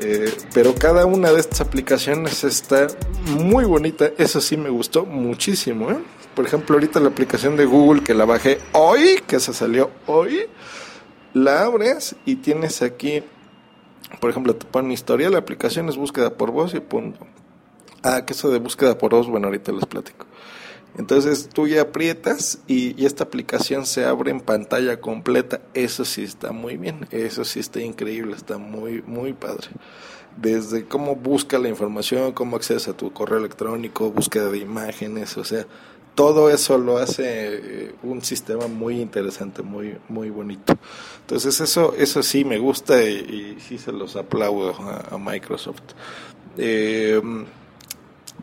Eh, 0.00 0.32
pero 0.54 0.74
cada 0.74 1.06
una 1.06 1.32
de 1.32 1.40
estas 1.40 1.60
aplicaciones 1.60 2.44
está 2.44 2.86
muy 3.26 3.64
bonita, 3.64 4.10
eso 4.16 4.40
sí 4.40 4.56
me 4.56 4.70
gustó 4.70 5.04
muchísimo. 5.04 5.90
¿eh? 5.90 5.98
Por 6.34 6.46
ejemplo, 6.46 6.76
ahorita 6.76 7.00
la 7.00 7.08
aplicación 7.08 7.56
de 7.56 7.64
Google 7.64 8.02
que 8.02 8.14
la 8.14 8.24
bajé 8.24 8.60
hoy, 8.72 9.20
que 9.26 9.40
se 9.40 9.52
salió 9.52 9.90
hoy, 10.06 10.42
la 11.34 11.64
abres 11.64 12.14
y 12.24 12.36
tienes 12.36 12.80
aquí, 12.82 13.24
por 14.20 14.30
ejemplo, 14.30 14.54
te 14.54 14.66
pone 14.66 14.94
historia, 14.94 15.30
la 15.30 15.38
aplicación 15.38 15.88
es 15.88 15.96
búsqueda 15.96 16.34
por 16.34 16.52
voz 16.52 16.74
y 16.74 16.80
punto. 16.80 17.26
Ah, 18.04 18.24
que 18.24 18.34
eso 18.34 18.50
de 18.50 18.60
búsqueda 18.60 18.96
por 18.96 19.10
voz, 19.10 19.26
bueno, 19.28 19.48
ahorita 19.48 19.72
les 19.72 19.84
platico. 19.86 20.27
Entonces 20.98 21.48
tú 21.48 21.68
ya 21.68 21.82
aprietas 21.82 22.58
y, 22.66 23.06
esta 23.06 23.24
aplicación 23.24 23.86
se 23.86 24.04
abre 24.04 24.32
en 24.32 24.40
pantalla 24.40 25.00
completa. 25.00 25.60
Eso 25.72 26.04
sí 26.04 26.24
está 26.24 26.50
muy 26.50 26.76
bien, 26.76 27.06
eso 27.12 27.44
sí 27.44 27.60
está 27.60 27.80
increíble, 27.80 28.34
está 28.34 28.58
muy, 28.58 29.02
muy 29.02 29.32
padre. 29.32 29.68
Desde 30.36 30.84
cómo 30.84 31.14
busca 31.14 31.58
la 31.58 31.68
información, 31.68 32.32
cómo 32.32 32.56
accesa 32.56 32.90
a 32.90 32.96
tu 32.96 33.12
correo 33.12 33.38
electrónico, 33.38 34.10
búsqueda 34.10 34.50
de 34.50 34.58
imágenes, 34.58 35.36
o 35.36 35.44
sea, 35.44 35.66
todo 36.16 36.50
eso 36.50 36.78
lo 36.78 36.98
hace 36.98 37.24
eh, 37.26 37.94
un 38.02 38.22
sistema 38.22 38.66
muy 38.66 39.00
interesante, 39.00 39.62
muy, 39.62 39.96
muy 40.08 40.30
bonito. 40.30 40.76
Entonces 41.20 41.60
eso, 41.60 41.94
eso 41.96 42.24
sí 42.24 42.44
me 42.44 42.58
gusta 42.58 43.04
y, 43.04 43.56
sí 43.60 43.78
se 43.78 43.92
los 43.92 44.16
aplaudo 44.16 44.74
a, 44.80 45.16
Microsoft. 45.16 45.82
Eh, 46.56 47.20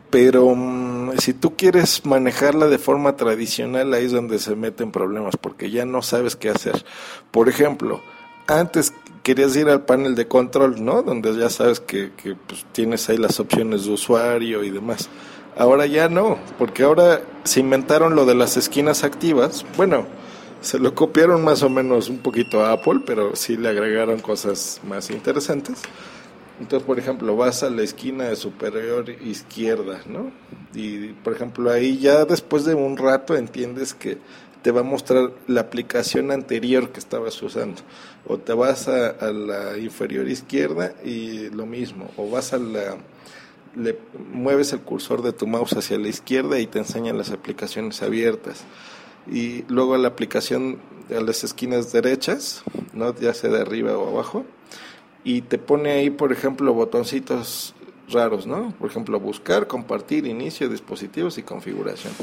pero 0.09 0.55
mm, 0.55 1.17
si 1.17 1.33
tú 1.33 1.55
quieres 1.55 2.05
manejarla 2.05 2.67
de 2.67 2.77
forma 2.77 3.15
tradicional, 3.15 3.93
ahí 3.93 4.05
es 4.05 4.11
donde 4.11 4.39
se 4.39 4.55
meten 4.55 4.91
problemas, 4.91 5.35
porque 5.39 5.71
ya 5.71 5.85
no 5.85 6.01
sabes 6.01 6.35
qué 6.35 6.49
hacer. 6.49 6.85
Por 7.31 7.49
ejemplo, 7.49 8.01
antes 8.47 8.93
querías 9.23 9.55
ir 9.55 9.69
al 9.69 9.85
panel 9.85 10.15
de 10.15 10.27
control, 10.27 10.83
¿no? 10.83 11.01
Donde 11.01 11.35
ya 11.35 11.49
sabes 11.49 11.79
que, 11.79 12.11
que 12.15 12.35
pues, 12.35 12.65
tienes 12.71 13.09
ahí 13.09 13.17
las 13.17 13.39
opciones 13.39 13.85
de 13.85 13.91
usuario 13.91 14.63
y 14.63 14.69
demás. 14.69 15.09
Ahora 15.57 15.85
ya 15.85 16.09
no, 16.09 16.37
porque 16.57 16.83
ahora 16.83 17.21
se 17.43 17.61
inventaron 17.61 18.15
lo 18.15 18.25
de 18.25 18.35
las 18.35 18.57
esquinas 18.57 19.03
activas. 19.03 19.65
Bueno, 19.77 20.05
se 20.61 20.79
lo 20.79 20.95
copiaron 20.95 21.43
más 21.43 21.63
o 21.63 21.69
menos 21.69 22.09
un 22.09 22.17
poquito 22.17 22.65
a 22.65 22.73
Apple, 22.73 23.01
pero 23.05 23.35
sí 23.35 23.55
le 23.55 23.69
agregaron 23.69 24.19
cosas 24.19 24.81
más 24.83 25.09
interesantes. 25.09 25.81
Entonces, 26.59 26.85
por 26.85 26.99
ejemplo, 26.99 27.35
vas 27.35 27.63
a 27.63 27.69
la 27.69 27.83
esquina 27.83 28.25
de 28.25 28.35
superior 28.35 29.09
izquierda, 29.09 30.01
¿no? 30.07 30.31
Y, 30.73 31.09
por 31.09 31.33
ejemplo, 31.33 31.69
ahí 31.69 31.97
ya 31.99 32.25
después 32.25 32.63
de 32.63 32.75
un 32.75 32.97
rato 32.97 33.35
entiendes 33.35 33.93
que 33.93 34.17
te 34.61 34.71
va 34.71 34.81
a 34.81 34.83
mostrar 34.83 35.31
la 35.47 35.61
aplicación 35.61 36.31
anterior 36.31 36.91
que 36.91 36.99
estabas 36.99 37.41
usando. 37.43 37.81
O 38.25 38.37
te 38.37 38.53
vas 38.53 38.87
a, 38.87 39.31
la 39.31 39.77
inferior 39.77 40.27
izquierda 40.27 40.93
y 41.03 41.49
lo 41.49 41.65
mismo. 41.65 42.09
O 42.17 42.29
vas 42.29 42.53
a 42.53 42.57
la... 42.57 42.97
Le 43.75 43.99
mueves 44.31 44.71
el 44.71 44.79
cursor 44.79 45.21
de 45.21 45.33
tu 45.33 45.45
mouse 45.45 45.73
hacia 45.73 45.99
la 45.99 46.07
izquierda 46.07 46.59
y 46.59 46.65
te 46.65 46.79
enseñan 46.79 47.17
las 47.17 47.31
aplicaciones 47.31 48.01
abiertas. 48.01 48.63
Y 49.31 49.63
luego 49.67 49.93
a 49.93 49.97
la 49.97 50.07
aplicación 50.07 50.79
a 51.15 51.21
las 51.21 51.43
esquinas 51.43 51.91
derechas, 51.91 52.63
¿no? 52.93 53.13
ya 53.13 53.33
sea 53.33 53.51
de 53.51 53.61
arriba 53.61 53.97
o 53.97 54.09
abajo, 54.09 54.45
y 55.25 55.41
te 55.41 55.57
pone 55.57 55.91
ahí, 55.91 56.11
por 56.11 56.31
ejemplo, 56.31 56.73
botoncitos 56.73 57.73
raros, 58.09 58.45
¿no? 58.45 58.73
Por 58.79 58.89
ejemplo, 58.89 59.19
buscar, 59.19 59.67
compartir, 59.67 60.27
inicio, 60.27 60.69
dispositivos 60.69 61.37
y 61.39 61.43
configuración. 61.43 62.13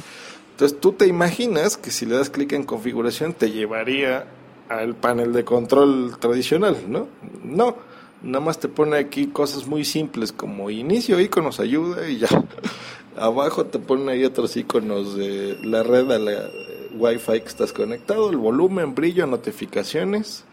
Entonces 0.53 0.79
tú 0.81 0.93
te 0.93 1.09
imaginas 1.09 1.77
que 1.77 1.91
si 1.91 2.07
le 2.07 2.17
das 2.17 2.31
clic 2.31 2.53
en 2.53 2.63
configuración 2.63 3.35
te 3.35 3.51
llevaría 3.51 4.27
al 4.69 4.95
panel 4.95 5.33
de 5.33 5.45
control 5.45 6.17
tradicional, 6.21 6.77
¿no? 6.89 7.09
No, 7.43 7.77
nada 8.23 8.45
más 8.45 8.61
te 8.61 8.69
pone 8.69 8.97
aquí 8.97 9.27
cosas 9.27 9.67
muy 9.67 9.85
simples 9.85 10.33
como 10.33 10.71
inicio, 10.71 11.19
iconos, 11.19 11.59
ayuda 11.59 12.09
y 12.09 12.19
ya. 12.19 12.29
Abajo 13.17 13.67
te 13.67 13.81
pone 13.81 14.13
ahí 14.13 14.25
otros 14.25 14.57
iconos 14.57 15.17
de 15.17 15.59
la 15.65 15.83
red 15.83 16.09
a 16.13 16.19
la 16.21 16.49
Wi-Fi 16.95 17.41
que 17.41 17.49
estás 17.49 17.73
conectado, 17.73 18.31
el 18.31 18.37
volumen, 18.37 18.95
brillo, 18.95 19.27
notificaciones 19.27 20.45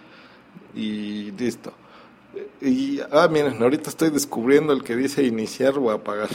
y 0.75 1.31
listo. 1.31 1.73
Y, 2.61 2.99
ah, 3.11 3.27
miren, 3.29 3.61
ahorita 3.61 3.89
estoy 3.89 4.09
descubriendo 4.09 4.73
el 4.73 4.83
que 4.83 4.95
dice 4.95 5.23
iniciar 5.23 5.77
o 5.77 5.91
apagar. 5.91 6.29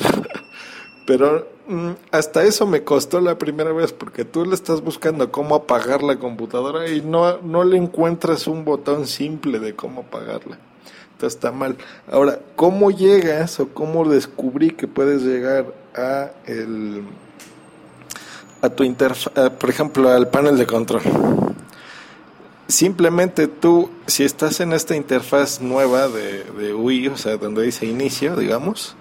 Pero 1.07 1.47
mm, 1.69 1.91
hasta 2.11 2.45
eso 2.45 2.67
me 2.67 2.83
costó 2.83 3.21
la 3.21 3.37
primera 3.37 3.73
vez 3.73 3.93
porque 3.93 4.25
tú 4.25 4.47
le 4.47 4.55
estás 4.55 4.81
buscando 4.81 5.31
cómo 5.31 5.55
apagar 5.55 6.03
la 6.03 6.19
computadora 6.19 6.89
y 6.89 7.03
no, 7.03 7.39
no 7.43 7.63
le 7.65 7.77
encuentras 7.77 8.47
un 8.47 8.65
botón 8.65 9.07
simple 9.07 9.59
de 9.59 9.75
cómo 9.75 10.03
apagarla. 10.03 10.59
Entonces 11.13 11.37
está 11.37 11.53
mal. 11.53 11.77
Ahora, 12.11 12.41
¿cómo 12.57 12.91
llegas 12.91 13.61
o 13.61 13.69
cómo 13.69 14.09
descubrí 14.09 14.71
que 14.71 14.89
puedes 14.89 15.23
llegar 15.23 15.67
a 15.95 16.31
el 16.47 17.05
a 18.63 18.71
tu 18.71 18.83
interfaz, 18.83 19.51
por 19.51 19.69
ejemplo, 19.69 20.09
al 20.09 20.29
panel 20.29 20.57
de 20.57 20.67
control? 20.67 21.03
Simplemente 22.75 23.49
tú, 23.49 23.91
si 24.07 24.25
estás 24.25 24.61
en 24.61 24.73
esta 24.73 24.97
interfaz 24.97 25.61
nueva 25.61 26.09
de, 26.09 26.45
de 26.45 26.75
UI, 26.75 27.09
o 27.09 27.17
sea, 27.17 27.37
donde 27.37 27.63
dice 27.63 27.87
inicio, 27.87 28.37
digamos, 28.37 28.97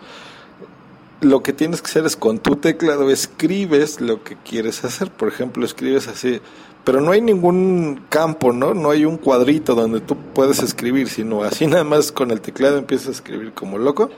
lo 1.21 1.41
que 1.41 1.53
tienes 1.53 1.81
que 1.81 1.87
hacer 1.87 2.05
es 2.05 2.15
con 2.15 2.39
tu 2.39 2.55
teclado 2.57 3.09
escribes 3.09 4.01
lo 4.01 4.23
que 4.23 4.35
quieres 4.35 4.83
hacer. 4.83 5.09
Por 5.09 5.29
ejemplo, 5.29 5.65
escribes 5.65 6.07
así, 6.07 6.41
pero 6.83 7.01
no 7.01 7.11
hay 7.11 7.21
ningún 7.21 8.01
campo, 8.09 8.51
¿no? 8.51 8.73
No 8.73 8.91
hay 8.91 9.05
un 9.05 9.17
cuadrito 9.17 9.73
donde 9.75 10.01
tú 10.01 10.17
puedes 10.33 10.61
escribir, 10.61 11.09
sino 11.09 11.43
así 11.43 11.65
nada 11.67 11.83
más 11.83 12.11
con 12.11 12.31
el 12.31 12.41
teclado 12.41 12.77
empiezas 12.77 13.07
a 13.07 13.11
escribir 13.11 13.53
como 13.53 13.77
loco. 13.77 14.09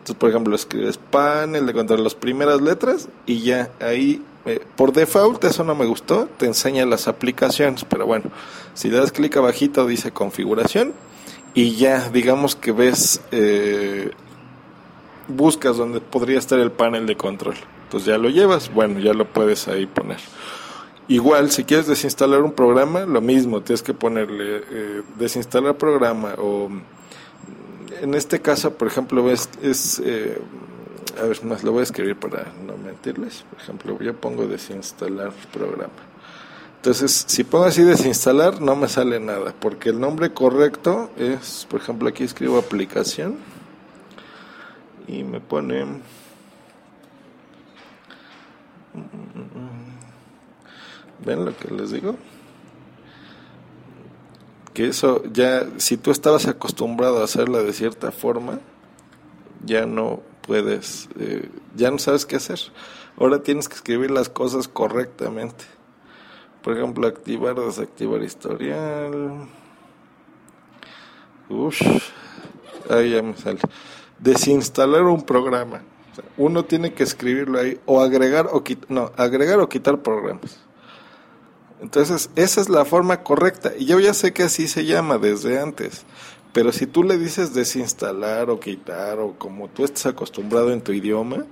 Entonces, 0.00 0.16
por 0.16 0.30
ejemplo, 0.30 0.56
escribes 0.56 0.96
panel 0.96 1.66
de 1.66 1.74
control 1.74 2.02
las 2.02 2.14
primeras 2.14 2.62
letras 2.62 3.10
y 3.26 3.40
ya 3.42 3.70
ahí 3.80 4.22
eh, 4.46 4.58
por 4.74 4.94
default 4.94 5.44
eso 5.44 5.62
no 5.62 5.74
me 5.74 5.84
gustó, 5.84 6.26
te 6.38 6.46
enseña 6.46 6.86
las 6.86 7.06
aplicaciones, 7.06 7.84
pero 7.84 8.06
bueno, 8.06 8.30
si 8.72 8.88
das 8.88 9.12
clic 9.12 9.36
abajito 9.36 9.86
dice 9.86 10.10
configuración 10.10 10.94
y 11.52 11.76
ya 11.76 12.08
digamos 12.08 12.56
que 12.56 12.72
ves, 12.72 13.20
eh, 13.30 14.12
buscas 15.28 15.76
donde 15.76 16.00
podría 16.00 16.38
estar 16.38 16.58
el 16.58 16.72
panel 16.72 17.04
de 17.04 17.18
control. 17.18 17.56
Entonces 17.84 18.06
ya 18.06 18.16
lo 18.16 18.30
llevas, 18.30 18.72
bueno, 18.72 19.00
ya 19.00 19.12
lo 19.12 19.26
puedes 19.26 19.68
ahí 19.68 19.84
poner. 19.84 20.20
Igual, 21.08 21.50
si 21.50 21.64
quieres 21.64 21.86
desinstalar 21.86 22.40
un 22.40 22.52
programa, 22.52 23.00
lo 23.00 23.20
mismo, 23.20 23.60
tienes 23.60 23.82
que 23.82 23.92
ponerle 23.92 24.62
eh, 24.70 25.02
desinstalar 25.18 25.76
programa 25.76 26.34
o 26.38 26.70
en 28.00 28.14
este 28.14 28.40
caso, 28.40 28.74
por 28.74 28.88
ejemplo, 28.88 29.30
es, 29.30 29.48
es 29.62 30.02
a 31.18 31.24
ver, 31.24 31.44
más 31.44 31.62
lo 31.62 31.72
voy 31.72 31.80
a 31.80 31.84
escribir 31.84 32.16
para 32.16 32.52
no 32.66 32.76
mentirles. 32.76 33.44
Por 33.50 33.60
ejemplo, 33.60 33.98
yo 34.00 34.14
pongo 34.14 34.46
desinstalar 34.46 35.32
programa. 35.52 35.92
Entonces, 36.76 37.24
si 37.26 37.44
pongo 37.44 37.64
así 37.64 37.82
desinstalar, 37.82 38.60
no 38.62 38.74
me 38.74 38.88
sale 38.88 39.20
nada, 39.20 39.54
porque 39.58 39.90
el 39.90 40.00
nombre 40.00 40.32
correcto 40.32 41.10
es, 41.18 41.66
por 41.68 41.80
ejemplo, 41.80 42.08
aquí 42.08 42.24
escribo 42.24 42.58
aplicación 42.58 43.36
y 45.06 45.22
me 45.24 45.40
pone... 45.40 46.00
¿Ven 51.22 51.44
lo 51.44 51.54
que 51.54 51.68
les 51.74 51.90
digo? 51.90 52.16
Que 54.74 54.86
eso 54.86 55.22
ya, 55.32 55.66
si 55.78 55.96
tú 55.96 56.10
estabas 56.10 56.46
acostumbrado 56.46 57.20
a 57.20 57.24
hacerla 57.24 57.62
de 57.62 57.72
cierta 57.72 58.12
forma, 58.12 58.60
ya 59.64 59.86
no 59.86 60.22
puedes, 60.42 61.08
eh, 61.18 61.48
ya 61.76 61.90
no 61.90 61.98
sabes 61.98 62.26
qué 62.26 62.36
hacer. 62.36 62.58
Ahora 63.18 63.42
tienes 63.42 63.68
que 63.68 63.74
escribir 63.74 64.10
las 64.10 64.28
cosas 64.28 64.68
correctamente. 64.68 65.64
Por 66.62 66.76
ejemplo, 66.76 67.06
activar 67.06 67.56
desactivar 67.56 68.22
historial. 68.22 69.48
Uff, 71.48 71.80
ahí 72.88 73.10
ya 73.10 73.22
me 73.22 73.36
sale. 73.36 73.60
Desinstalar 74.18 75.02
un 75.02 75.22
programa. 75.22 75.82
uno 76.36 76.64
tiene 76.64 76.92
que 76.92 77.02
escribirlo 77.02 77.58
ahí 77.58 77.80
o 77.86 78.00
agregar 78.00 78.48
o 78.52 78.62
quitar, 78.62 78.90
no, 78.90 79.12
agregar 79.16 79.58
o 79.60 79.68
quitar 79.68 80.00
programas. 80.00 80.58
Entonces, 81.80 82.30
esa 82.36 82.60
es 82.60 82.68
la 82.68 82.84
forma 82.84 83.22
correcta. 83.22 83.72
Y 83.78 83.86
yo 83.86 84.00
ya 84.00 84.14
sé 84.14 84.32
que 84.32 84.42
así 84.42 84.68
se 84.68 84.84
llama 84.84 85.18
desde 85.18 85.58
antes. 85.58 86.04
Pero 86.52 86.72
si 86.72 86.86
tú 86.86 87.04
le 87.04 87.16
dices 87.16 87.54
desinstalar 87.54 88.50
o 88.50 88.58
quitar 88.58 89.20
o 89.20 89.34
como 89.38 89.68
tú 89.68 89.84
estás 89.84 90.06
acostumbrado 90.06 90.72
en 90.72 90.80
tu 90.80 90.92
idioma 90.92 91.44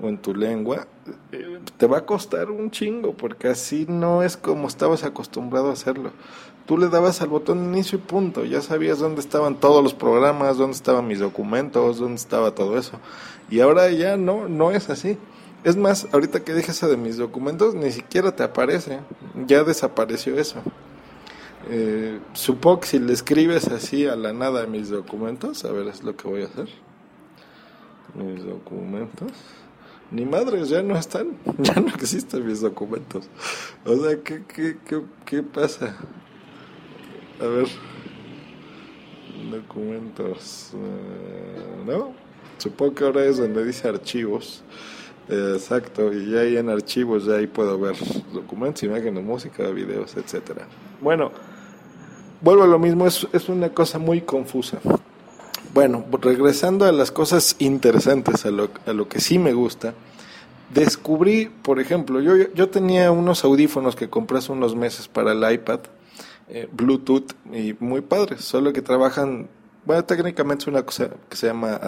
o 0.00 0.08
en 0.08 0.18
tu 0.18 0.34
lengua, 0.34 0.86
eh, 1.32 1.60
te 1.78 1.86
va 1.86 1.98
a 1.98 2.06
costar 2.06 2.50
un 2.50 2.70
chingo 2.70 3.14
porque 3.14 3.48
así 3.48 3.86
no 3.88 4.22
es 4.22 4.36
como 4.36 4.68
estabas 4.68 5.02
acostumbrado 5.02 5.70
a 5.70 5.72
hacerlo. 5.72 6.10
Tú 6.66 6.76
le 6.76 6.88
dabas 6.88 7.22
al 7.22 7.28
botón 7.28 7.64
inicio 7.64 7.98
y 7.98 8.02
punto, 8.02 8.44
ya 8.44 8.60
sabías 8.60 8.98
dónde 8.98 9.20
estaban 9.20 9.60
todos 9.60 9.82
los 9.82 9.94
programas, 9.94 10.56
dónde 10.56 10.76
estaban 10.76 11.06
mis 11.06 11.20
documentos, 11.20 11.98
dónde 11.98 12.16
estaba 12.16 12.54
todo 12.54 12.78
eso. 12.78 13.00
Y 13.50 13.60
ahora 13.60 13.90
ya 13.90 14.16
no, 14.16 14.48
no 14.48 14.72
es 14.72 14.90
así. 14.90 15.18
Es 15.64 15.76
más, 15.76 16.06
ahorita 16.12 16.44
que 16.44 16.54
dije 16.54 16.72
eso 16.72 16.88
de 16.88 16.98
mis 16.98 17.16
documentos, 17.16 17.74
ni 17.74 17.90
siquiera 17.90 18.36
te 18.36 18.42
aparece, 18.42 19.00
ya 19.46 19.64
desapareció 19.64 20.38
eso. 20.38 20.62
Eh, 21.70 22.20
supongo 22.34 22.80
que 22.80 22.86
si 22.88 22.98
le 22.98 23.14
escribes 23.14 23.68
así 23.68 24.06
a 24.06 24.14
la 24.14 24.34
nada 24.34 24.66
mis 24.66 24.90
documentos, 24.90 25.64
a 25.64 25.72
ver, 25.72 25.88
es 25.88 26.02
lo 26.02 26.14
que 26.14 26.28
voy 26.28 26.42
a 26.42 26.46
hacer. 26.46 26.68
Mis 28.14 28.44
documentos. 28.44 29.32
Ni 30.10 30.26
madres, 30.26 30.68
ya 30.68 30.82
no 30.82 30.96
están. 30.98 31.38
Ya 31.58 31.74
no 31.80 31.88
existen 31.88 32.46
mis 32.46 32.60
documentos. 32.60 33.28
O 33.86 33.96
sea, 33.96 34.22
¿qué, 34.22 34.44
qué, 34.46 34.76
qué, 34.86 35.02
qué 35.24 35.42
pasa? 35.42 35.96
A 37.40 37.46
ver. 37.46 37.68
Documentos. 39.50 40.72
Eh, 40.74 41.84
¿No? 41.86 42.12
Supongo 42.58 42.94
que 42.94 43.04
ahora 43.04 43.24
es 43.24 43.38
donde 43.38 43.64
dice 43.64 43.88
archivos. 43.88 44.62
Exacto, 45.28 46.12
y 46.12 46.30
ya 46.30 46.40
ahí 46.40 46.56
en 46.56 46.68
archivos 46.68 47.24
ya 47.24 47.36
ahí 47.36 47.46
puedo 47.46 47.78
ver 47.78 47.96
documentos, 48.32 48.82
imágenes, 48.82 49.24
música, 49.24 49.68
videos, 49.70 50.16
etcétera. 50.16 50.66
Bueno, 51.00 51.32
vuelvo 52.40 52.64
a 52.64 52.66
lo 52.66 52.78
mismo, 52.78 53.06
es, 53.06 53.26
es 53.32 53.48
una 53.48 53.70
cosa 53.70 53.98
muy 53.98 54.20
confusa. 54.20 54.78
Bueno, 55.72 56.04
regresando 56.20 56.84
a 56.84 56.92
las 56.92 57.10
cosas 57.10 57.56
interesantes, 57.58 58.46
a 58.46 58.50
lo, 58.50 58.70
a 58.86 58.92
lo 58.92 59.08
que 59.08 59.20
sí 59.20 59.38
me 59.38 59.54
gusta, 59.54 59.94
descubrí, 60.72 61.50
por 61.62 61.80
ejemplo, 61.80 62.20
yo, 62.20 62.52
yo 62.54 62.68
tenía 62.68 63.10
unos 63.10 63.44
audífonos 63.44 63.96
que 63.96 64.08
compré 64.10 64.38
hace 64.38 64.52
unos 64.52 64.76
meses 64.76 65.08
para 65.08 65.32
el 65.32 65.52
iPad, 65.52 65.80
eh, 66.48 66.68
Bluetooth, 66.70 67.32
y 67.52 67.74
muy 67.80 68.02
padres, 68.02 68.44
solo 68.44 68.72
que 68.72 68.82
trabajan, 68.82 69.48
bueno, 69.84 70.04
técnicamente 70.04 70.64
es 70.64 70.68
una 70.68 70.84
cosa 70.84 71.10
que 71.28 71.36
se 71.36 71.46
llama 71.46 71.80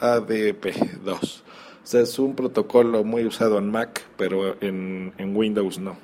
ADP2, 0.00 1.42
O 1.82 1.86
sea, 1.86 2.02
es 2.02 2.18
un 2.18 2.34
protocolo 2.34 3.02
muy 3.04 3.24
usado 3.24 3.58
en 3.58 3.70
Mac, 3.70 4.02
pero 4.16 4.56
en, 4.60 5.12
en 5.18 5.36
Windows 5.36 5.78
no. 5.78 5.96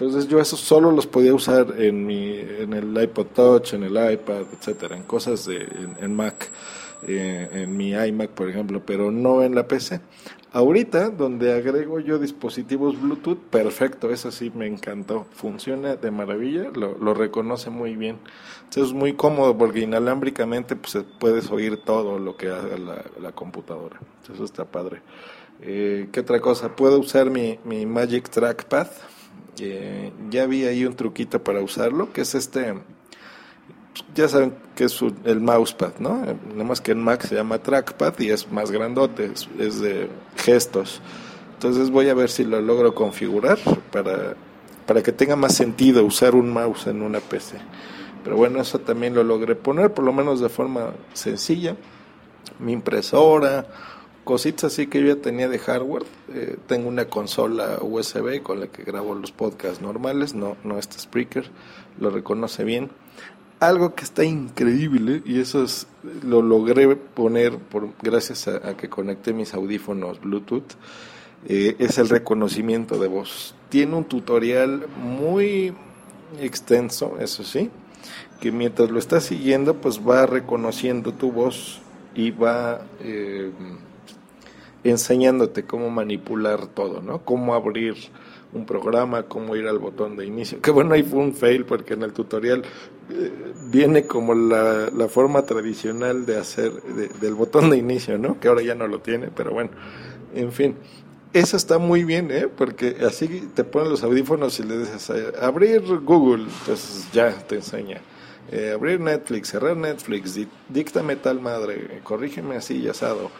Entonces 0.00 0.28
yo 0.28 0.40
eso 0.40 0.56
solo 0.56 0.90
los 0.92 1.06
podía 1.06 1.34
usar 1.34 1.74
en, 1.76 2.06
mi, 2.06 2.38
en 2.38 2.72
el 2.72 3.02
iPod 3.02 3.26
Touch, 3.34 3.74
en 3.74 3.82
el 3.82 4.12
iPad, 4.12 4.44
etcétera, 4.50 4.96
en 4.96 5.02
cosas 5.02 5.44
de, 5.44 5.68
en, 6.00 6.16
Mac, 6.16 6.48
eh, 7.06 7.50
en 7.52 7.76
mi 7.76 7.90
iMac, 7.90 8.30
por 8.30 8.48
ejemplo, 8.48 8.80
pero 8.84 9.10
no 9.10 9.42
en 9.42 9.54
la 9.54 9.68
PC. 9.68 10.00
Ahorita, 10.52 11.10
donde 11.10 11.52
agrego 11.52 12.00
yo 12.00 12.18
dispositivos 12.18 13.00
Bluetooth, 13.00 13.38
perfecto, 13.38 14.10
eso 14.10 14.32
sí 14.32 14.50
me 14.52 14.66
encantó, 14.66 15.26
funciona 15.32 15.94
de 15.94 16.10
maravilla, 16.10 16.70
lo, 16.74 17.14
reconoce 17.14 17.70
muy 17.70 17.94
bien. 17.94 18.18
Entonces 18.64 18.88
es 18.88 18.92
muy 18.92 19.14
cómodo 19.14 19.56
porque 19.56 19.80
inalámbricamente 19.80 20.74
pues, 20.74 20.98
puedes 21.20 21.50
oír 21.50 21.76
todo 21.76 22.18
lo 22.18 22.36
que 22.36 22.48
haga 22.48 22.76
la, 23.20 23.32
computadora. 23.32 24.00
Eso 24.32 24.44
está 24.44 24.64
padre. 24.64 25.02
Eh, 25.62 26.08
¿Qué 26.10 26.20
otra 26.20 26.40
cosa? 26.40 26.74
Puedo 26.74 26.98
usar 26.98 27.30
mi, 27.30 27.58
mi 27.64 27.86
Magic 27.86 28.28
Trackpad 28.28 28.88
ya 30.30 30.46
vi 30.46 30.64
ahí 30.64 30.84
un 30.84 30.94
truquito 30.94 31.42
para 31.42 31.60
usarlo, 31.60 32.12
que 32.12 32.22
es 32.22 32.34
este, 32.34 32.74
ya 34.14 34.28
saben 34.28 34.54
que 34.74 34.84
es 34.84 35.00
el 35.24 35.40
mousepad, 35.40 35.92
¿no? 35.98 36.16
Nada 36.16 36.64
más 36.64 36.80
que 36.80 36.92
en 36.92 37.02
Mac 37.02 37.22
se 37.26 37.34
llama 37.34 37.58
trackpad 37.58 38.18
y 38.18 38.30
es 38.30 38.50
más 38.50 38.70
grandote, 38.70 39.32
es, 39.58 39.80
de 39.80 40.08
gestos. 40.36 41.00
Entonces 41.54 41.90
voy 41.90 42.08
a 42.08 42.14
ver 42.14 42.30
si 42.30 42.44
lo 42.44 42.60
logro 42.60 42.94
configurar 42.94 43.58
para, 43.92 44.34
para 44.86 45.02
que 45.02 45.12
tenga 45.12 45.36
más 45.36 45.54
sentido 45.54 46.04
usar 46.04 46.34
un 46.34 46.52
mouse 46.52 46.86
en 46.86 47.02
una 47.02 47.20
PC. 47.20 47.58
Pero 48.24 48.36
bueno, 48.36 48.60
eso 48.60 48.78
también 48.78 49.14
lo 49.14 49.24
logré 49.24 49.54
poner, 49.54 49.92
por 49.92 50.04
lo 50.04 50.12
menos 50.12 50.40
de 50.40 50.48
forma 50.48 50.92
sencilla. 51.12 51.76
Mi 52.58 52.72
impresora, 52.72 53.66
cositas 54.24 54.72
así 54.72 54.86
que 54.86 55.00
yo 55.00 55.14
ya 55.14 55.20
tenía 55.20 55.48
de 55.48 55.58
hardware. 55.58 56.04
Eh, 56.32 56.56
tengo 56.66 56.88
una 56.88 57.06
consola 57.06 57.78
USB 57.80 58.42
con 58.42 58.60
la 58.60 58.66
que 58.66 58.82
grabo 58.82 59.14
los 59.14 59.32
podcasts 59.32 59.80
normales, 59.80 60.34
no, 60.34 60.56
no 60.64 60.78
este 60.78 60.98
speaker, 60.98 61.50
lo 61.98 62.10
reconoce 62.10 62.64
bien. 62.64 62.90
Algo 63.60 63.94
que 63.94 64.04
está 64.04 64.24
increíble, 64.24 65.22
y 65.26 65.38
eso 65.38 65.62
es, 65.62 65.86
lo 66.22 66.40
logré 66.40 66.96
poner 66.96 67.58
por, 67.58 67.90
gracias 68.02 68.48
a, 68.48 68.74
que 68.76 68.88
conecté 68.88 69.34
mis 69.34 69.52
audífonos 69.52 70.20
Bluetooth, 70.20 70.72
eh, 71.46 71.76
es 71.78 71.98
el 71.98 72.08
reconocimiento 72.08 72.98
de 72.98 73.08
voz. 73.08 73.54
Tiene 73.68 73.96
un 73.96 74.04
tutorial 74.04 74.86
muy 74.96 75.74
extenso, 76.40 77.18
eso 77.20 77.44
sí, 77.44 77.70
que 78.40 78.50
mientras 78.50 78.90
lo 78.90 78.98
estás 78.98 79.24
siguiendo, 79.24 79.74
pues 79.74 80.00
va 80.00 80.24
reconociendo 80.24 81.12
tu 81.12 81.30
voz 81.30 81.80
y 82.14 82.30
va... 82.30 82.80
Eh, 83.00 83.52
enseñándote 84.84 85.64
cómo 85.64 85.90
manipular 85.90 86.66
todo, 86.66 87.02
¿no? 87.02 87.24
Cómo 87.24 87.54
abrir 87.54 87.94
un 88.52 88.66
programa, 88.66 89.24
cómo 89.24 89.54
ir 89.56 89.66
al 89.66 89.78
botón 89.78 90.16
de 90.16 90.26
inicio. 90.26 90.60
Que 90.60 90.70
bueno, 90.70 90.94
ahí 90.94 91.02
fue 91.02 91.20
un 91.20 91.34
fail 91.34 91.64
porque 91.64 91.94
en 91.94 92.02
el 92.02 92.12
tutorial 92.12 92.62
viene 93.70 94.06
como 94.06 94.34
la, 94.34 94.90
forma 95.08 95.42
tradicional 95.42 96.26
de 96.26 96.38
hacer 96.38 96.72
del 97.20 97.34
botón 97.34 97.70
de 97.70 97.78
inicio, 97.78 98.18
¿no? 98.18 98.38
Que 98.40 98.48
ahora 98.48 98.62
ya 98.62 98.74
no 98.74 98.86
lo 98.86 99.00
tiene, 99.00 99.28
pero 99.34 99.52
bueno, 99.52 99.70
en 100.34 100.52
fin. 100.52 100.76
Eso 101.32 101.56
está 101.56 101.78
muy 101.78 102.02
bien, 102.02 102.32
¿eh? 102.32 102.48
Porque 102.48 102.96
así 103.06 103.48
te 103.54 103.62
ponen 103.62 103.90
los 103.90 104.02
audífonos 104.02 104.58
y 104.58 104.64
le 104.64 104.78
dices, 104.78 105.10
eh, 105.10 105.32
abrir 105.40 105.80
Google, 106.00 106.42
entonces 106.42 107.06
ya 107.12 107.30
te 107.46 107.56
enseña. 107.56 108.00
Eh, 108.50 108.72
abrir 108.74 108.98
Netflix, 108.98 109.50
cerrar 109.50 109.76
Netflix, 109.76 110.36
díctame 110.68 111.14
tal 111.14 111.40
madre, 111.40 112.00
corrígeme 112.02 112.56
así 112.56 112.78
y 112.78 112.88
asado 112.88 113.30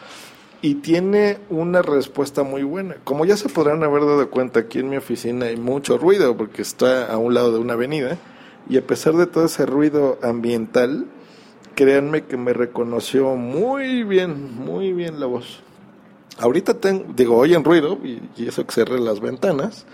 y 0.61 0.75
tiene 0.75 1.39
una 1.49 1.81
respuesta 1.81 2.43
muy 2.43 2.63
buena. 2.63 2.95
Como 3.03 3.25
ya 3.25 3.35
se 3.35 3.49
podrán 3.49 3.83
haber 3.83 4.05
dado 4.05 4.29
cuenta, 4.29 4.61
aquí 4.61 4.79
en 4.79 4.89
mi 4.89 4.97
oficina 4.97 5.47
hay 5.47 5.57
mucho 5.57 5.97
ruido 5.97 6.37
porque 6.37 6.61
está 6.61 7.11
a 7.11 7.17
un 7.17 7.33
lado 7.33 7.51
de 7.51 7.59
una 7.59 7.73
avenida 7.73 8.17
y 8.69 8.77
a 8.77 8.85
pesar 8.85 9.15
de 9.15 9.27
todo 9.27 9.45
ese 9.45 9.65
ruido 9.65 10.19
ambiental, 10.21 11.07
créanme 11.75 12.25
que 12.25 12.37
me 12.37 12.53
reconoció 12.53 13.35
muy 13.35 14.03
bien, 14.03 14.55
muy 14.55 14.93
bien 14.93 15.19
la 15.19 15.25
voz. 15.25 15.61
Ahorita 16.37 16.75
tengo, 16.75 17.05
digo, 17.15 17.37
oyen 17.37 17.63
ruido 17.63 17.99
y, 18.03 18.21
eso 18.47 18.65
que 18.65 18.73
cerré 18.73 18.99
las 18.99 19.19
ventanas, 19.19 19.85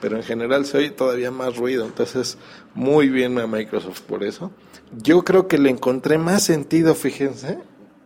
pero 0.00 0.16
en 0.16 0.22
general 0.22 0.64
se 0.64 0.78
oye 0.78 0.90
todavía 0.90 1.30
más 1.30 1.56
ruido, 1.56 1.84
entonces 1.84 2.38
muy 2.74 3.08
bien 3.08 3.38
a 3.38 3.46
Microsoft 3.46 4.02
por 4.02 4.24
eso. 4.24 4.50
Yo 4.96 5.24
creo 5.24 5.48
que 5.48 5.58
le 5.58 5.70
encontré 5.70 6.18
más 6.18 6.44
sentido, 6.44 6.94
fíjense, 6.94 7.58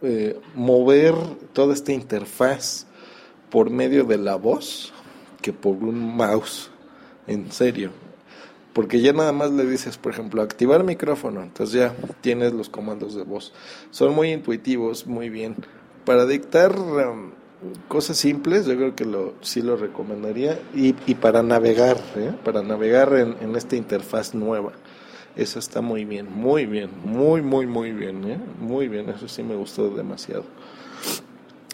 eh, 0.03 0.39
mover 0.55 1.15
toda 1.53 1.75
esta 1.75 1.93
interfaz 1.93 2.87
por 3.51 3.71
medio 3.71 4.05
de 4.05 4.19
la 4.19 4.37
voz 4.37 4.93
que 5.41 5.53
por 5.53 5.77
un 5.77 6.17
mouse, 6.17 6.71
en 7.27 7.51
serio. 7.53 7.91
Porque 8.77 9.01
ya 9.01 9.15
nada 9.15 9.33
más 9.33 9.53
le 9.53 9.65
dices, 9.65 9.97
por 9.97 10.13
ejemplo, 10.13 10.43
activar 10.43 10.85
micrófono, 10.85 11.43
entonces 11.43 11.75
ya 11.81 11.95
tienes 12.21 12.53
los 12.53 12.69
comandos 12.69 13.15
de 13.15 13.23
voz. 13.23 13.55
Son 13.91 14.15
muy 14.15 14.31
intuitivos, 14.31 15.07
muy 15.07 15.31
bien. 15.31 15.57
Para 16.05 16.27
dictar 16.27 16.79
um, 16.79 17.31
cosas 17.89 18.19
simples, 18.19 18.67
yo 18.67 18.77
creo 18.77 18.95
que 18.95 19.07
lo, 19.07 19.33
sí 19.41 19.63
lo 19.63 19.79
recomendaría. 19.79 20.61
Y, 20.75 20.95
y 21.07 21.15
para 21.15 21.43
navegar, 21.43 21.97
¿eh? 22.17 22.35
para 22.45 22.63
navegar 22.63 23.15
en, 23.15 23.37
en 23.41 23.57
esta 23.57 23.77
interfaz 23.77 24.35
nueva. 24.35 24.73
Eso 25.37 25.59
está 25.59 25.81
muy 25.81 26.05
bien, 26.05 26.29
muy 26.31 26.67
bien, 26.67 26.91
muy, 27.03 27.41
muy, 27.41 27.67
muy 27.67 27.93
bien, 27.93 28.31
¿eh? 28.31 28.39
muy 28.61 28.89
bien, 28.89 29.09
eso 29.09 29.27
sí 29.27 29.43
me 29.43 29.57
gustó 29.57 29.89
demasiado. 29.89 30.45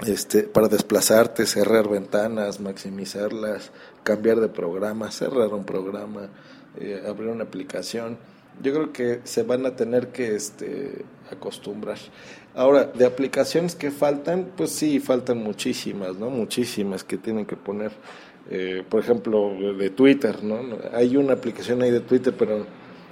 Este, 0.07 0.45
para 0.45 0.69
desplazarte, 0.69 1.47
cerrar 1.47 1.89
ventanas, 1.89 2.61
maximizarlas, 2.61 3.73
cambiar 4.05 4.39
de 4.39 4.49
programa, 4.49 5.11
cerrar 5.11 5.53
un 5.53 5.65
programa, 5.65 6.29
eh, 6.79 7.03
abrir 7.07 7.29
una 7.29 7.45
aplicación. 7.45 8.19
Yo 8.63 8.73
creo 8.73 8.93
que 8.93 9.21
se 9.25 9.43
van 9.43 9.67
a 9.67 9.77
tener 9.77 10.09
que 10.09 10.35
este, 10.35 11.05
acostumbrar. 11.31 11.99
Ahora, 12.55 12.85
de 12.85 13.07
aplicaciones 13.07 13.75
que 13.75 13.91
faltan, 13.91 14.51
pues 14.57 14.71
sí, 14.71 15.01
faltan 15.01 15.39
muchísimas, 15.39 16.17
¿no? 16.17 16.29
Muchísimas 16.29 17.03
que 17.03 17.17
tienen 17.17 17.47
que 17.47 17.57
poner. 17.57 17.93
Eh, 18.51 18.83
por 18.89 19.01
ejemplo, 19.01 19.55
de 19.79 19.91
Twitter, 19.91 20.43
¿no? 20.43 20.61
Hay 20.93 21.17
una 21.17 21.35
aplicación 21.35 21.81
ahí 21.83 21.91
de 21.91 22.01
Twitter, 22.01 22.35
pero 22.37 22.67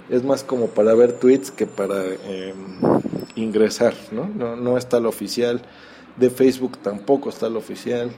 es 0.09 0.23
más 0.23 0.43
como 0.43 0.67
para 0.67 0.93
ver 0.93 1.13
tweets 1.13 1.51
que 1.51 1.65
para 1.65 2.03
em, 2.05 2.55
ingresar, 3.35 3.93
¿no? 4.11 4.27
¿no? 4.27 4.55
No 4.55 4.77
está 4.77 4.97
el 4.97 5.05
oficial, 5.05 5.61
de 6.17 6.29
Facebook 6.29 6.77
tampoco 6.79 7.29
está 7.29 7.47
el 7.47 7.55
oficial, 7.55 8.11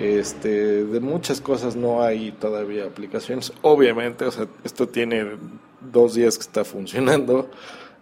este, 0.00 0.84
de 0.84 1.00
muchas 1.00 1.40
cosas 1.40 1.76
no 1.76 2.02
hay 2.02 2.32
todavía 2.32 2.84
aplicaciones, 2.84 3.52
obviamente, 3.62 4.24
o 4.24 4.30
sea, 4.30 4.46
esto 4.64 4.88
tiene 4.88 5.26
dos 5.92 6.14
días 6.14 6.36
que 6.36 6.42
está 6.42 6.64
funcionando, 6.64 7.50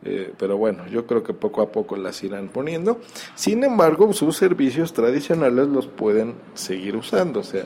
eh, 0.04 0.32
pero 0.38 0.56
bueno, 0.56 0.86
yo 0.88 1.06
creo 1.06 1.22
que 1.22 1.32
poco 1.32 1.62
a 1.62 1.70
poco 1.70 1.96
las 1.96 2.22
irán 2.24 2.48
poniendo. 2.48 3.00
Sin 3.34 3.62
embargo, 3.62 4.12
sus 4.12 4.36
servicios 4.36 4.92
tradicionales 4.92 5.68
los 5.68 5.86
pueden 5.86 6.34
seguir 6.54 6.96
usando, 6.96 7.40
o 7.40 7.44
sea, 7.44 7.64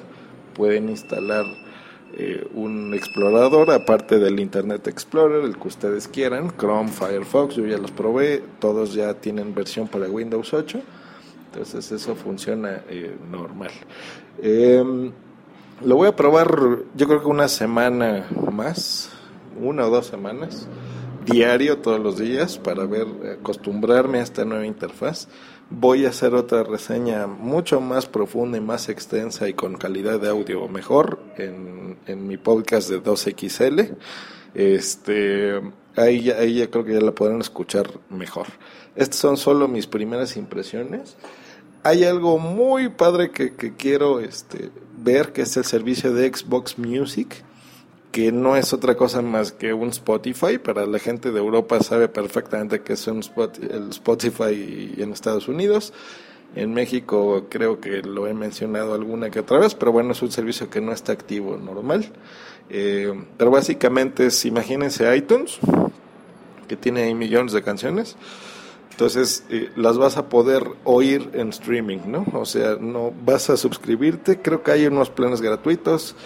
pueden 0.54 0.88
instalar 0.88 1.44
eh, 2.18 2.46
un 2.54 2.94
explorador 2.94 3.70
aparte 3.70 4.18
del 4.18 4.40
Internet 4.40 4.88
Explorer, 4.88 5.44
el 5.44 5.58
que 5.58 5.68
ustedes 5.68 6.08
quieran, 6.08 6.50
Chrome, 6.56 6.88
Firefox, 6.88 7.56
yo 7.56 7.66
ya 7.66 7.78
los 7.78 7.90
probé, 7.90 8.42
todos 8.58 8.94
ya 8.94 9.14
tienen 9.14 9.54
versión 9.54 9.86
para 9.86 10.08
Windows 10.08 10.54
8, 10.54 10.80
entonces 11.56 11.90
eso 11.92 12.14
funciona 12.14 12.82
eh, 12.88 13.16
normal. 13.30 13.70
Em, 14.42 15.10
lo 15.84 15.96
voy 15.96 16.08
a 16.08 16.16
probar 16.16 16.48
yo 16.94 17.06
creo 17.06 17.20
que 17.20 17.28
una 17.28 17.48
semana 17.48 18.28
más, 18.52 19.10
una 19.60 19.86
o 19.86 19.90
dos 19.90 20.06
semanas, 20.06 20.68
diario 21.24 21.78
todos 21.78 21.98
los 21.98 22.18
días 22.18 22.58
para 22.58 22.84
ver, 22.84 23.06
acostumbrarme 23.40 24.18
a 24.18 24.22
esta 24.22 24.44
nueva 24.44 24.66
interfaz 24.66 25.28
voy 25.70 26.06
a 26.06 26.10
hacer 26.10 26.34
otra 26.34 26.62
reseña 26.62 27.26
mucho 27.26 27.80
más 27.80 28.06
profunda 28.06 28.58
y 28.58 28.60
más 28.60 28.88
extensa 28.88 29.48
y 29.48 29.54
con 29.54 29.76
calidad 29.76 30.20
de 30.20 30.28
audio 30.28 30.68
mejor 30.68 31.18
en, 31.36 31.98
en 32.06 32.26
mi 32.26 32.36
podcast 32.36 32.88
de 32.88 33.02
2XL. 33.02 33.96
Este, 34.54 35.60
ahí 35.96 36.30
ahí 36.30 36.54
ya 36.54 36.70
creo 36.70 36.84
que 36.84 36.94
ya 36.94 37.00
la 37.00 37.12
podrán 37.12 37.40
escuchar 37.40 37.90
mejor. 38.08 38.46
Estas 38.94 39.18
son 39.18 39.36
solo 39.36 39.68
mis 39.68 39.86
primeras 39.86 40.36
impresiones. 40.36 41.16
Hay 41.86 42.02
algo 42.02 42.38
muy 42.38 42.88
padre 42.88 43.30
que, 43.30 43.54
que 43.54 43.74
quiero 43.76 44.18
este, 44.18 44.70
ver, 44.98 45.32
que 45.32 45.42
es 45.42 45.56
el 45.56 45.64
servicio 45.64 46.12
de 46.12 46.34
Xbox 46.34 46.78
Music 46.78 47.44
que 48.10 48.32
no 48.32 48.56
es 48.56 48.72
otra 48.72 48.96
cosa 48.96 49.22
más 49.22 49.52
que 49.52 49.72
un 49.72 49.90
Spotify. 49.90 50.58
Para 50.58 50.84
la 50.86 50.98
gente 50.98 51.30
de 51.30 51.38
Europa 51.38 51.80
sabe 51.82 52.08
perfectamente 52.08 52.80
que 52.80 52.94
es 52.94 53.06
un 53.06 53.22
el 53.70 53.90
Spotify 53.90 54.94
en 54.96 55.12
Estados 55.12 55.46
Unidos. 55.46 55.92
En 56.56 56.74
México 56.74 57.46
creo 57.48 57.78
que 57.78 58.02
lo 58.02 58.26
he 58.26 58.34
mencionado 58.34 58.94
alguna 58.94 59.30
que 59.30 59.40
otra 59.40 59.58
vez, 59.58 59.76
pero 59.76 59.92
bueno, 59.92 60.10
es 60.10 60.22
un 60.22 60.32
servicio 60.32 60.68
que 60.68 60.80
no 60.80 60.90
está 60.90 61.12
activo 61.12 61.56
normal. 61.56 62.10
Eh, 62.68 63.12
pero 63.36 63.52
básicamente 63.52 64.26
es, 64.26 64.44
imagínense 64.44 65.14
iTunes, 65.14 65.58
que 66.66 66.76
tiene 66.76 67.14
millones 67.14 67.52
de 67.52 67.62
canciones. 67.62 68.16
Entonces 68.96 69.44
eh, 69.50 69.70
las 69.76 69.98
vas 69.98 70.16
a 70.16 70.30
poder 70.30 70.66
oír 70.84 71.28
en 71.34 71.50
streaming, 71.50 71.98
¿no? 72.06 72.24
O 72.32 72.46
sea, 72.46 72.78
no 72.80 73.12
vas 73.26 73.50
a 73.50 73.58
suscribirte. 73.58 74.40
Creo 74.40 74.62
que 74.62 74.70
hay 74.70 74.86
unos 74.86 75.10
planes 75.10 75.42
gratuitos. 75.42 76.16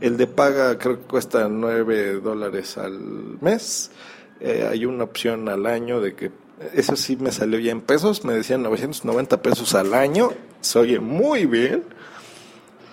El 0.00 0.16
de 0.16 0.28
paga 0.28 0.78
creo 0.78 1.00
que 1.00 1.06
cuesta 1.06 1.48
9 1.48 2.20
dólares 2.20 2.78
al 2.78 3.00
mes. 3.40 3.90
Eh, 4.38 4.64
hay 4.70 4.84
una 4.84 5.02
opción 5.02 5.48
al 5.48 5.66
año 5.66 6.00
de 6.00 6.14
que 6.14 6.30
eso 6.72 6.94
sí 6.94 7.16
me 7.16 7.32
salió 7.32 7.58
ya 7.58 7.72
en 7.72 7.80
pesos. 7.80 8.24
Me 8.24 8.34
decían 8.34 8.62
990 8.62 9.42
pesos 9.42 9.74
al 9.74 9.92
año. 9.92 10.30
Se 10.60 10.78
oye 10.78 11.00
muy 11.00 11.46
bien. 11.46 11.82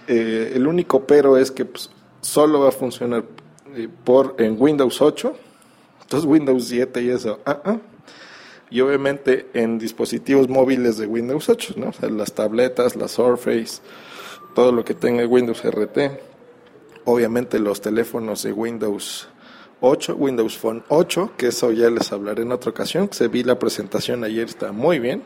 Eh, 0.07 0.53
el 0.55 0.65
único 0.65 1.05
pero 1.05 1.37
es 1.37 1.51
que 1.51 1.65
pues, 1.65 1.91
solo 2.21 2.61
va 2.61 2.69
a 2.69 2.71
funcionar 2.71 3.23
por 4.03 4.33
en 4.39 4.55
Windows 4.59 4.99
8. 4.99 5.31
Entonces 6.01 6.27
Windows 6.27 6.67
7 6.67 7.03
y 7.03 7.09
eso. 7.11 7.39
ah 7.45 7.77
y 8.69 8.81
obviamente 8.81 9.47
en 9.53 9.77
dispositivos 9.79 10.49
móviles 10.49 10.97
de 10.97 11.07
Windows 11.07 11.49
8, 11.49 11.75
¿no? 11.77 11.89
O 11.89 11.93
sea, 11.93 12.09
las 12.09 12.33
tabletas, 12.33 12.95
las 12.95 13.11
Surface, 13.11 13.81
todo 14.53 14.71
lo 14.71 14.83
que 14.83 14.93
tenga 14.93 15.25
Windows 15.25 15.63
RT, 15.63 16.19
obviamente 17.05 17.59
los 17.59 17.79
teléfonos 17.79 18.43
de 18.43 18.51
Windows 18.51 19.29
8, 19.79 20.15
Windows 20.15 20.57
Phone 20.57 20.83
8, 20.89 21.33
que 21.37 21.47
eso 21.47 21.71
ya 21.71 21.89
les 21.89 22.11
hablaré 22.11 22.43
en 22.43 22.51
otra 22.51 22.71
ocasión, 22.71 23.09
se 23.11 23.27
vi 23.27 23.43
la 23.43 23.59
presentación 23.59 24.23
ayer, 24.23 24.47
está 24.47 24.71
muy 24.71 24.99
bien. 24.99 25.23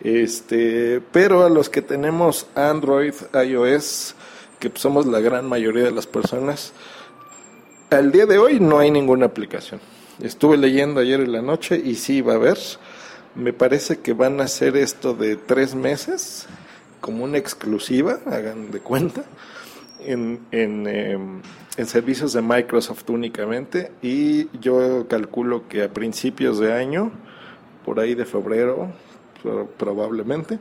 Este, 0.00 1.00
pero 1.12 1.44
a 1.44 1.50
los 1.50 1.68
que 1.68 1.82
tenemos 1.82 2.46
Android, 2.54 3.14
iOS, 3.34 4.14
que 4.58 4.70
somos 4.74 5.06
la 5.06 5.20
gran 5.20 5.46
mayoría 5.46 5.84
de 5.84 5.90
las 5.90 6.06
personas, 6.06 6.72
al 7.90 8.12
día 8.12 8.26
de 8.26 8.38
hoy 8.38 8.60
no 8.60 8.78
hay 8.78 8.90
ninguna 8.90 9.26
aplicación. 9.26 9.80
Estuve 10.20 10.56
leyendo 10.56 11.00
ayer 11.00 11.20
en 11.20 11.30
la 11.30 11.42
noche 11.42 11.80
y 11.82 11.94
sí 11.94 12.22
va 12.22 12.32
a 12.32 12.36
haber. 12.36 12.58
Me 13.36 13.52
parece 13.52 14.00
que 14.00 14.14
van 14.14 14.40
a 14.40 14.44
hacer 14.44 14.76
esto 14.76 15.14
de 15.14 15.36
tres 15.36 15.76
meses 15.76 16.46
como 17.00 17.22
una 17.22 17.38
exclusiva, 17.38 18.18
hagan 18.26 18.72
de 18.72 18.80
cuenta, 18.80 19.22
en, 20.00 20.40
en, 20.50 20.88
em, 20.88 21.40
en 21.76 21.86
servicios 21.86 22.32
de 22.32 22.42
Microsoft 22.42 23.08
únicamente. 23.10 23.92
Y 24.02 24.48
yo 24.58 25.06
calculo 25.08 25.68
que 25.68 25.84
a 25.84 25.92
principios 25.92 26.58
de 26.58 26.72
año, 26.72 27.12
por 27.84 28.00
ahí 28.00 28.16
de 28.16 28.24
febrero 28.24 28.92
probablemente, 29.76 30.58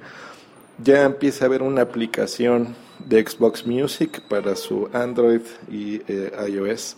ya 0.77 1.03
empieza 1.03 1.45
a 1.45 1.47
haber 1.47 1.63
una 1.63 1.81
aplicación 1.81 2.75
de 2.99 3.25
Xbox 3.27 3.65
Music 3.65 4.21
para 4.29 4.55
su 4.55 4.87
Android 4.93 5.41
y 5.71 5.95
eh, 6.07 6.31
iOS, 6.47 6.95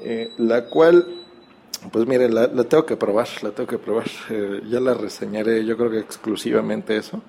eh, 0.00 0.30
la 0.36 0.66
cual 0.66 1.25
pues 1.92 2.06
mire, 2.06 2.28
la, 2.28 2.48
tengo 2.64 2.86
que 2.86 2.96
probar, 2.96 3.28
la 3.42 3.50
tengo 3.50 3.68
que 3.68 3.78
probar. 3.78 4.06
Eh, 4.30 4.62
ya 4.68 4.80
la 4.80 4.94
reseñaré, 4.94 5.64
yo 5.64 5.76
creo 5.76 5.90
que 5.90 5.98
exclusivamente 5.98 6.96
eso. 6.96 7.22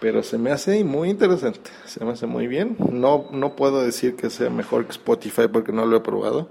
Pero 0.00 0.22
se 0.22 0.38
me 0.38 0.50
hace 0.50 0.84
muy 0.84 1.08
interesante, 1.10 1.70
se 1.86 2.04
me 2.04 2.12
hace 2.12 2.26
muy 2.26 2.46
bien. 2.46 2.76
No, 2.90 3.26
no 3.30 3.56
puedo 3.56 3.82
decir 3.82 4.16
que 4.16 4.28
sea 4.28 4.50
mejor 4.50 4.84
que 4.84 4.92
Spotify 4.92 5.48
porque 5.50 5.72
no 5.72 5.86
lo 5.86 5.96
he 5.96 6.00
probado, 6.00 6.50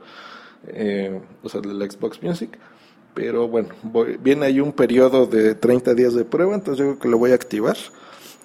eh, 0.68 1.22
o 1.44 1.50
sea, 1.50 1.62
la 1.62 1.86
Xbox 1.86 2.24
Music. 2.24 2.58
Pero 3.14 3.48
bueno, 3.48 3.70
viene 4.22 4.48
ahí 4.48 4.60
un 4.60 4.72
periodo 4.72 5.28
de 5.28 5.54
30 5.54 5.94
días 5.94 6.16
de 6.16 6.26
prueba, 6.26 6.56
entonces 6.56 6.80
yo 6.80 6.92
creo 6.92 7.00
que 7.00 7.10
lo 7.10 7.18
voy 7.20 7.32
a 7.32 7.36
activar. 7.36 7.78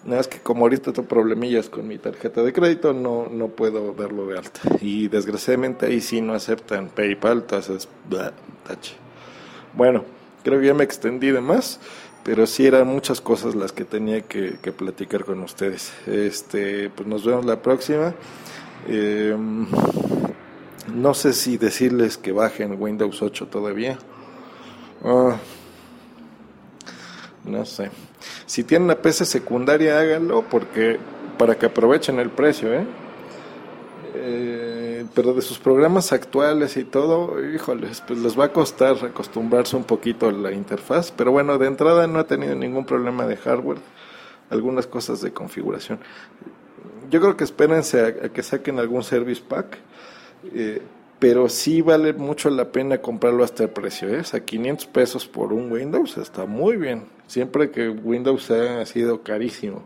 Nada 0.05 0.19
más 0.19 0.29
que 0.29 0.39
como 0.39 0.65
ahorita 0.65 0.93
tengo 0.93 1.09
problemillas 1.09 1.69
con 1.69 1.87
mi 1.87 1.99
tarjeta 1.99 2.43
de 2.43 2.53
crédito, 2.53 2.93
no, 2.93 3.29
no 3.31 3.49
puedo 3.49 3.93
darlo 3.93 4.27
de 4.27 4.39
alta. 4.39 4.61
Y 4.81 5.09
desgraciadamente 5.09 5.87
ahí 5.87 6.01
sí 6.01 6.21
no 6.21 6.35
aceptan 6.35 6.89
PayPal, 6.89 7.39
entonces, 7.39 7.89
tache. 8.67 8.95
Bueno, 9.75 10.05
creo 10.45 10.61
que 10.61 10.67
ya 10.67 10.75
me 10.75 10.85
extendí 10.85 11.31
de 11.31 11.41
más, 11.41 11.81
pero 12.23 12.47
sí 12.47 12.67
eran 12.67 12.87
muchas 12.87 13.21
cosas 13.21 13.55
las 13.55 13.73
que 13.73 13.85
tenía 13.85 14.23
que, 14.23 14.59
platicar 14.77 15.25
con 15.25 15.41
ustedes. 15.41 15.93
Este, 16.07 16.91
pues 16.91 17.09
nos 17.09 17.25
vemos 17.25 17.45
la 17.45 17.61
próxima. 17.61 18.15
Em, 18.87 19.67
no 20.95 21.15
sé 21.15 21.33
si 21.33 21.59
decirles 21.59 22.17
que 22.17 22.33
bajen 22.33 22.81
Windows 22.81 23.21
8 23.21 23.47
todavía. 23.49 23.99
Ah, 25.05 25.37
no 27.49 27.65
sé. 27.65 27.91
Si 28.47 28.65
tienen 28.65 28.87
una 28.87 28.97
PC 28.97 29.25
secundaria, 29.25 29.99
háganlo 29.99 30.43
porque 30.49 30.99
para 31.39 31.57
que 31.57 31.67
aprovechen 31.67 32.19
el 32.19 32.31
precio, 32.31 32.73
¿eh? 32.73 32.85
¿eh? 34.15 35.05
pero 35.15 35.33
de 35.35 35.43
sus 35.43 35.59
programas 35.59 36.13
actuales 36.13 36.77
y 36.77 36.85
todo, 36.85 37.43
híjoles, 37.53 38.03
pues 38.07 38.19
les 38.19 38.39
va 38.39 38.47
a 38.47 38.53
costar 38.53 38.97
acostumbrarse 39.05 39.77
un 39.77 39.85
poquito 39.85 40.29
a 40.29 40.33
la 40.33 40.53
interfaz, 40.53 41.13
pero 41.13 41.33
bueno, 41.33 41.59
de 41.59 41.67
entrada 41.67 42.07
no 42.07 42.19
ha 42.19 42.27
tenido 42.27 42.55
ningún 42.55 42.85
problema 42.85 43.27
de 43.27 43.37
hardware, 43.37 43.79
algunas 44.51 44.87
cosas 44.87 45.21
de 45.21 45.33
configuración. 45.33 46.01
Yo 47.11 47.21
creo 47.21 47.37
que 47.37 47.45
espérense 47.45 48.05
a, 48.05 48.29
que 48.29 48.43
saquen 48.43 48.79
algún 48.79 49.03
service 49.03 49.43
pack, 49.47 49.79
eh, 50.53 50.83
pero 51.19 51.49
sí 51.49 51.83
vale 51.83 52.13
mucho 52.13 52.49
la 52.51 52.71
pena 52.71 52.99
comprarlo 52.99 53.43
hasta 53.43 53.65
el 53.65 53.71
precio, 53.71 54.09
¿eh? 54.09 54.23
a 54.33 54.41
500 54.41 54.87
pesos 54.87 55.27
por 55.27 55.53
un 55.53 55.71
Windows 55.71 56.17
está 56.17 56.47
muy 56.47 56.77
bien, 56.77 57.07
siempre 57.27 57.71
que 57.71 57.89
Windows 57.89 58.51
ha 58.51 58.85
sido 58.87 59.23
carísimo. 59.23 59.85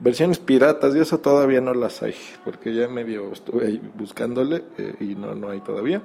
Versiones 0.00 0.38
piratas 0.38 0.94
y 0.94 1.00
eso 1.00 1.18
todavía 1.18 1.60
no 1.60 1.74
las 1.74 2.02
hay, 2.02 2.14
porque 2.44 2.72
ya 2.72 2.88
medio 2.88 3.32
estuve 3.32 3.66
ahí 3.66 3.82
buscándole 3.94 4.62
eh, 4.76 4.94
y 5.00 5.14
no, 5.16 5.34
no 5.34 5.50
hay 5.50 5.60
todavía. 5.60 6.02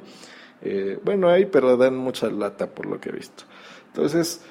Eh, 0.62 0.98
bueno, 1.04 1.30
hay, 1.30 1.46
pero 1.46 1.78
dan 1.78 1.96
mucha 1.96 2.30
lata 2.32 2.68
por 2.68 2.88
lo 2.88 3.00
que 3.00 3.10
he 3.10 3.12
visto. 3.12 3.44
Entonces, 3.88 4.42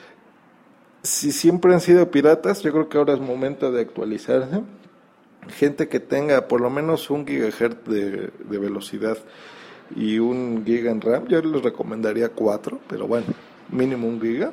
si 1.03 1.33
siempre 1.33 1.75
han 1.75 1.81
sido 1.81 2.09
piratas, 2.11 2.63
yo 2.63 2.71
creo 2.71 2.89
que 2.89 2.99
ahora 2.99 3.15
es 3.15 3.21
momento 3.21 3.73
de 3.73 3.81
actualizarse. 3.81 4.61
Gente 5.49 5.89
que 5.89 5.99
tenga 5.99 6.47
por 6.47 6.61
lo 6.61 6.71
menos 6.71 7.11
un 7.11 7.27
gigahertz 7.27 7.85
de 7.85 8.59
velocidad 8.59 9.19
y 9.95 10.19
un 10.19 10.65
giga 10.65 10.91
en 10.91 11.01
RAM, 11.01 11.27
yo 11.29 11.41
les 11.43 11.63
recomendaría 11.63 12.31
cuatro, 12.31 12.81
pero 12.89 13.07
bueno, 13.07 13.27
mínimo 13.71 14.09
un 14.09 14.21
giga. 14.21 14.53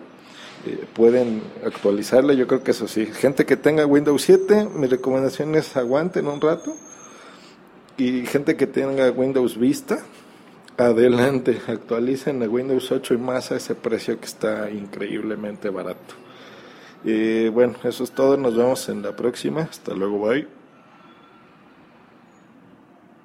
Eh, 0.66 0.86
pueden 0.94 1.42
actualizarla, 1.66 2.34
yo 2.34 2.46
creo 2.46 2.64
que 2.64 2.72
eso 2.72 2.88
sí. 2.88 3.06
Gente 3.06 3.46
que 3.46 3.56
tenga 3.56 3.86
Windows 3.86 4.22
7, 4.24 4.70
mi 4.76 4.88
recomendación 4.88 5.56
es 5.56 5.78
aguanten 5.78 6.28
un 6.28 6.42
rato. 6.42 6.76
Y 7.98 8.26
gente 8.26 8.56
que 8.56 8.68
tenga 8.68 9.10
Windows 9.12 9.58
Vista, 9.58 10.00
adelante, 10.78 11.62
actualicen 11.68 12.44
a 12.44 12.48
Windows 12.48 12.92
8 12.92 13.14
y 13.14 13.18
más 13.18 13.52
a 13.52 13.58
ese 13.58 13.76
precio 13.76 14.20
que 14.20 14.26
está 14.26 14.70
increíblemente 14.70 15.70
barato. 15.70 16.16
Y 17.04 17.48
bueno, 17.50 17.76
eso 17.84 18.04
es 18.04 18.12
todo, 18.12 18.36
nos 18.36 18.56
vemos 18.56 18.90
en 18.90 19.02
la 19.02 19.16
próxima. 19.16 19.62
Hasta 19.62 19.94
luego, 19.94 20.20
bye. 20.20 20.59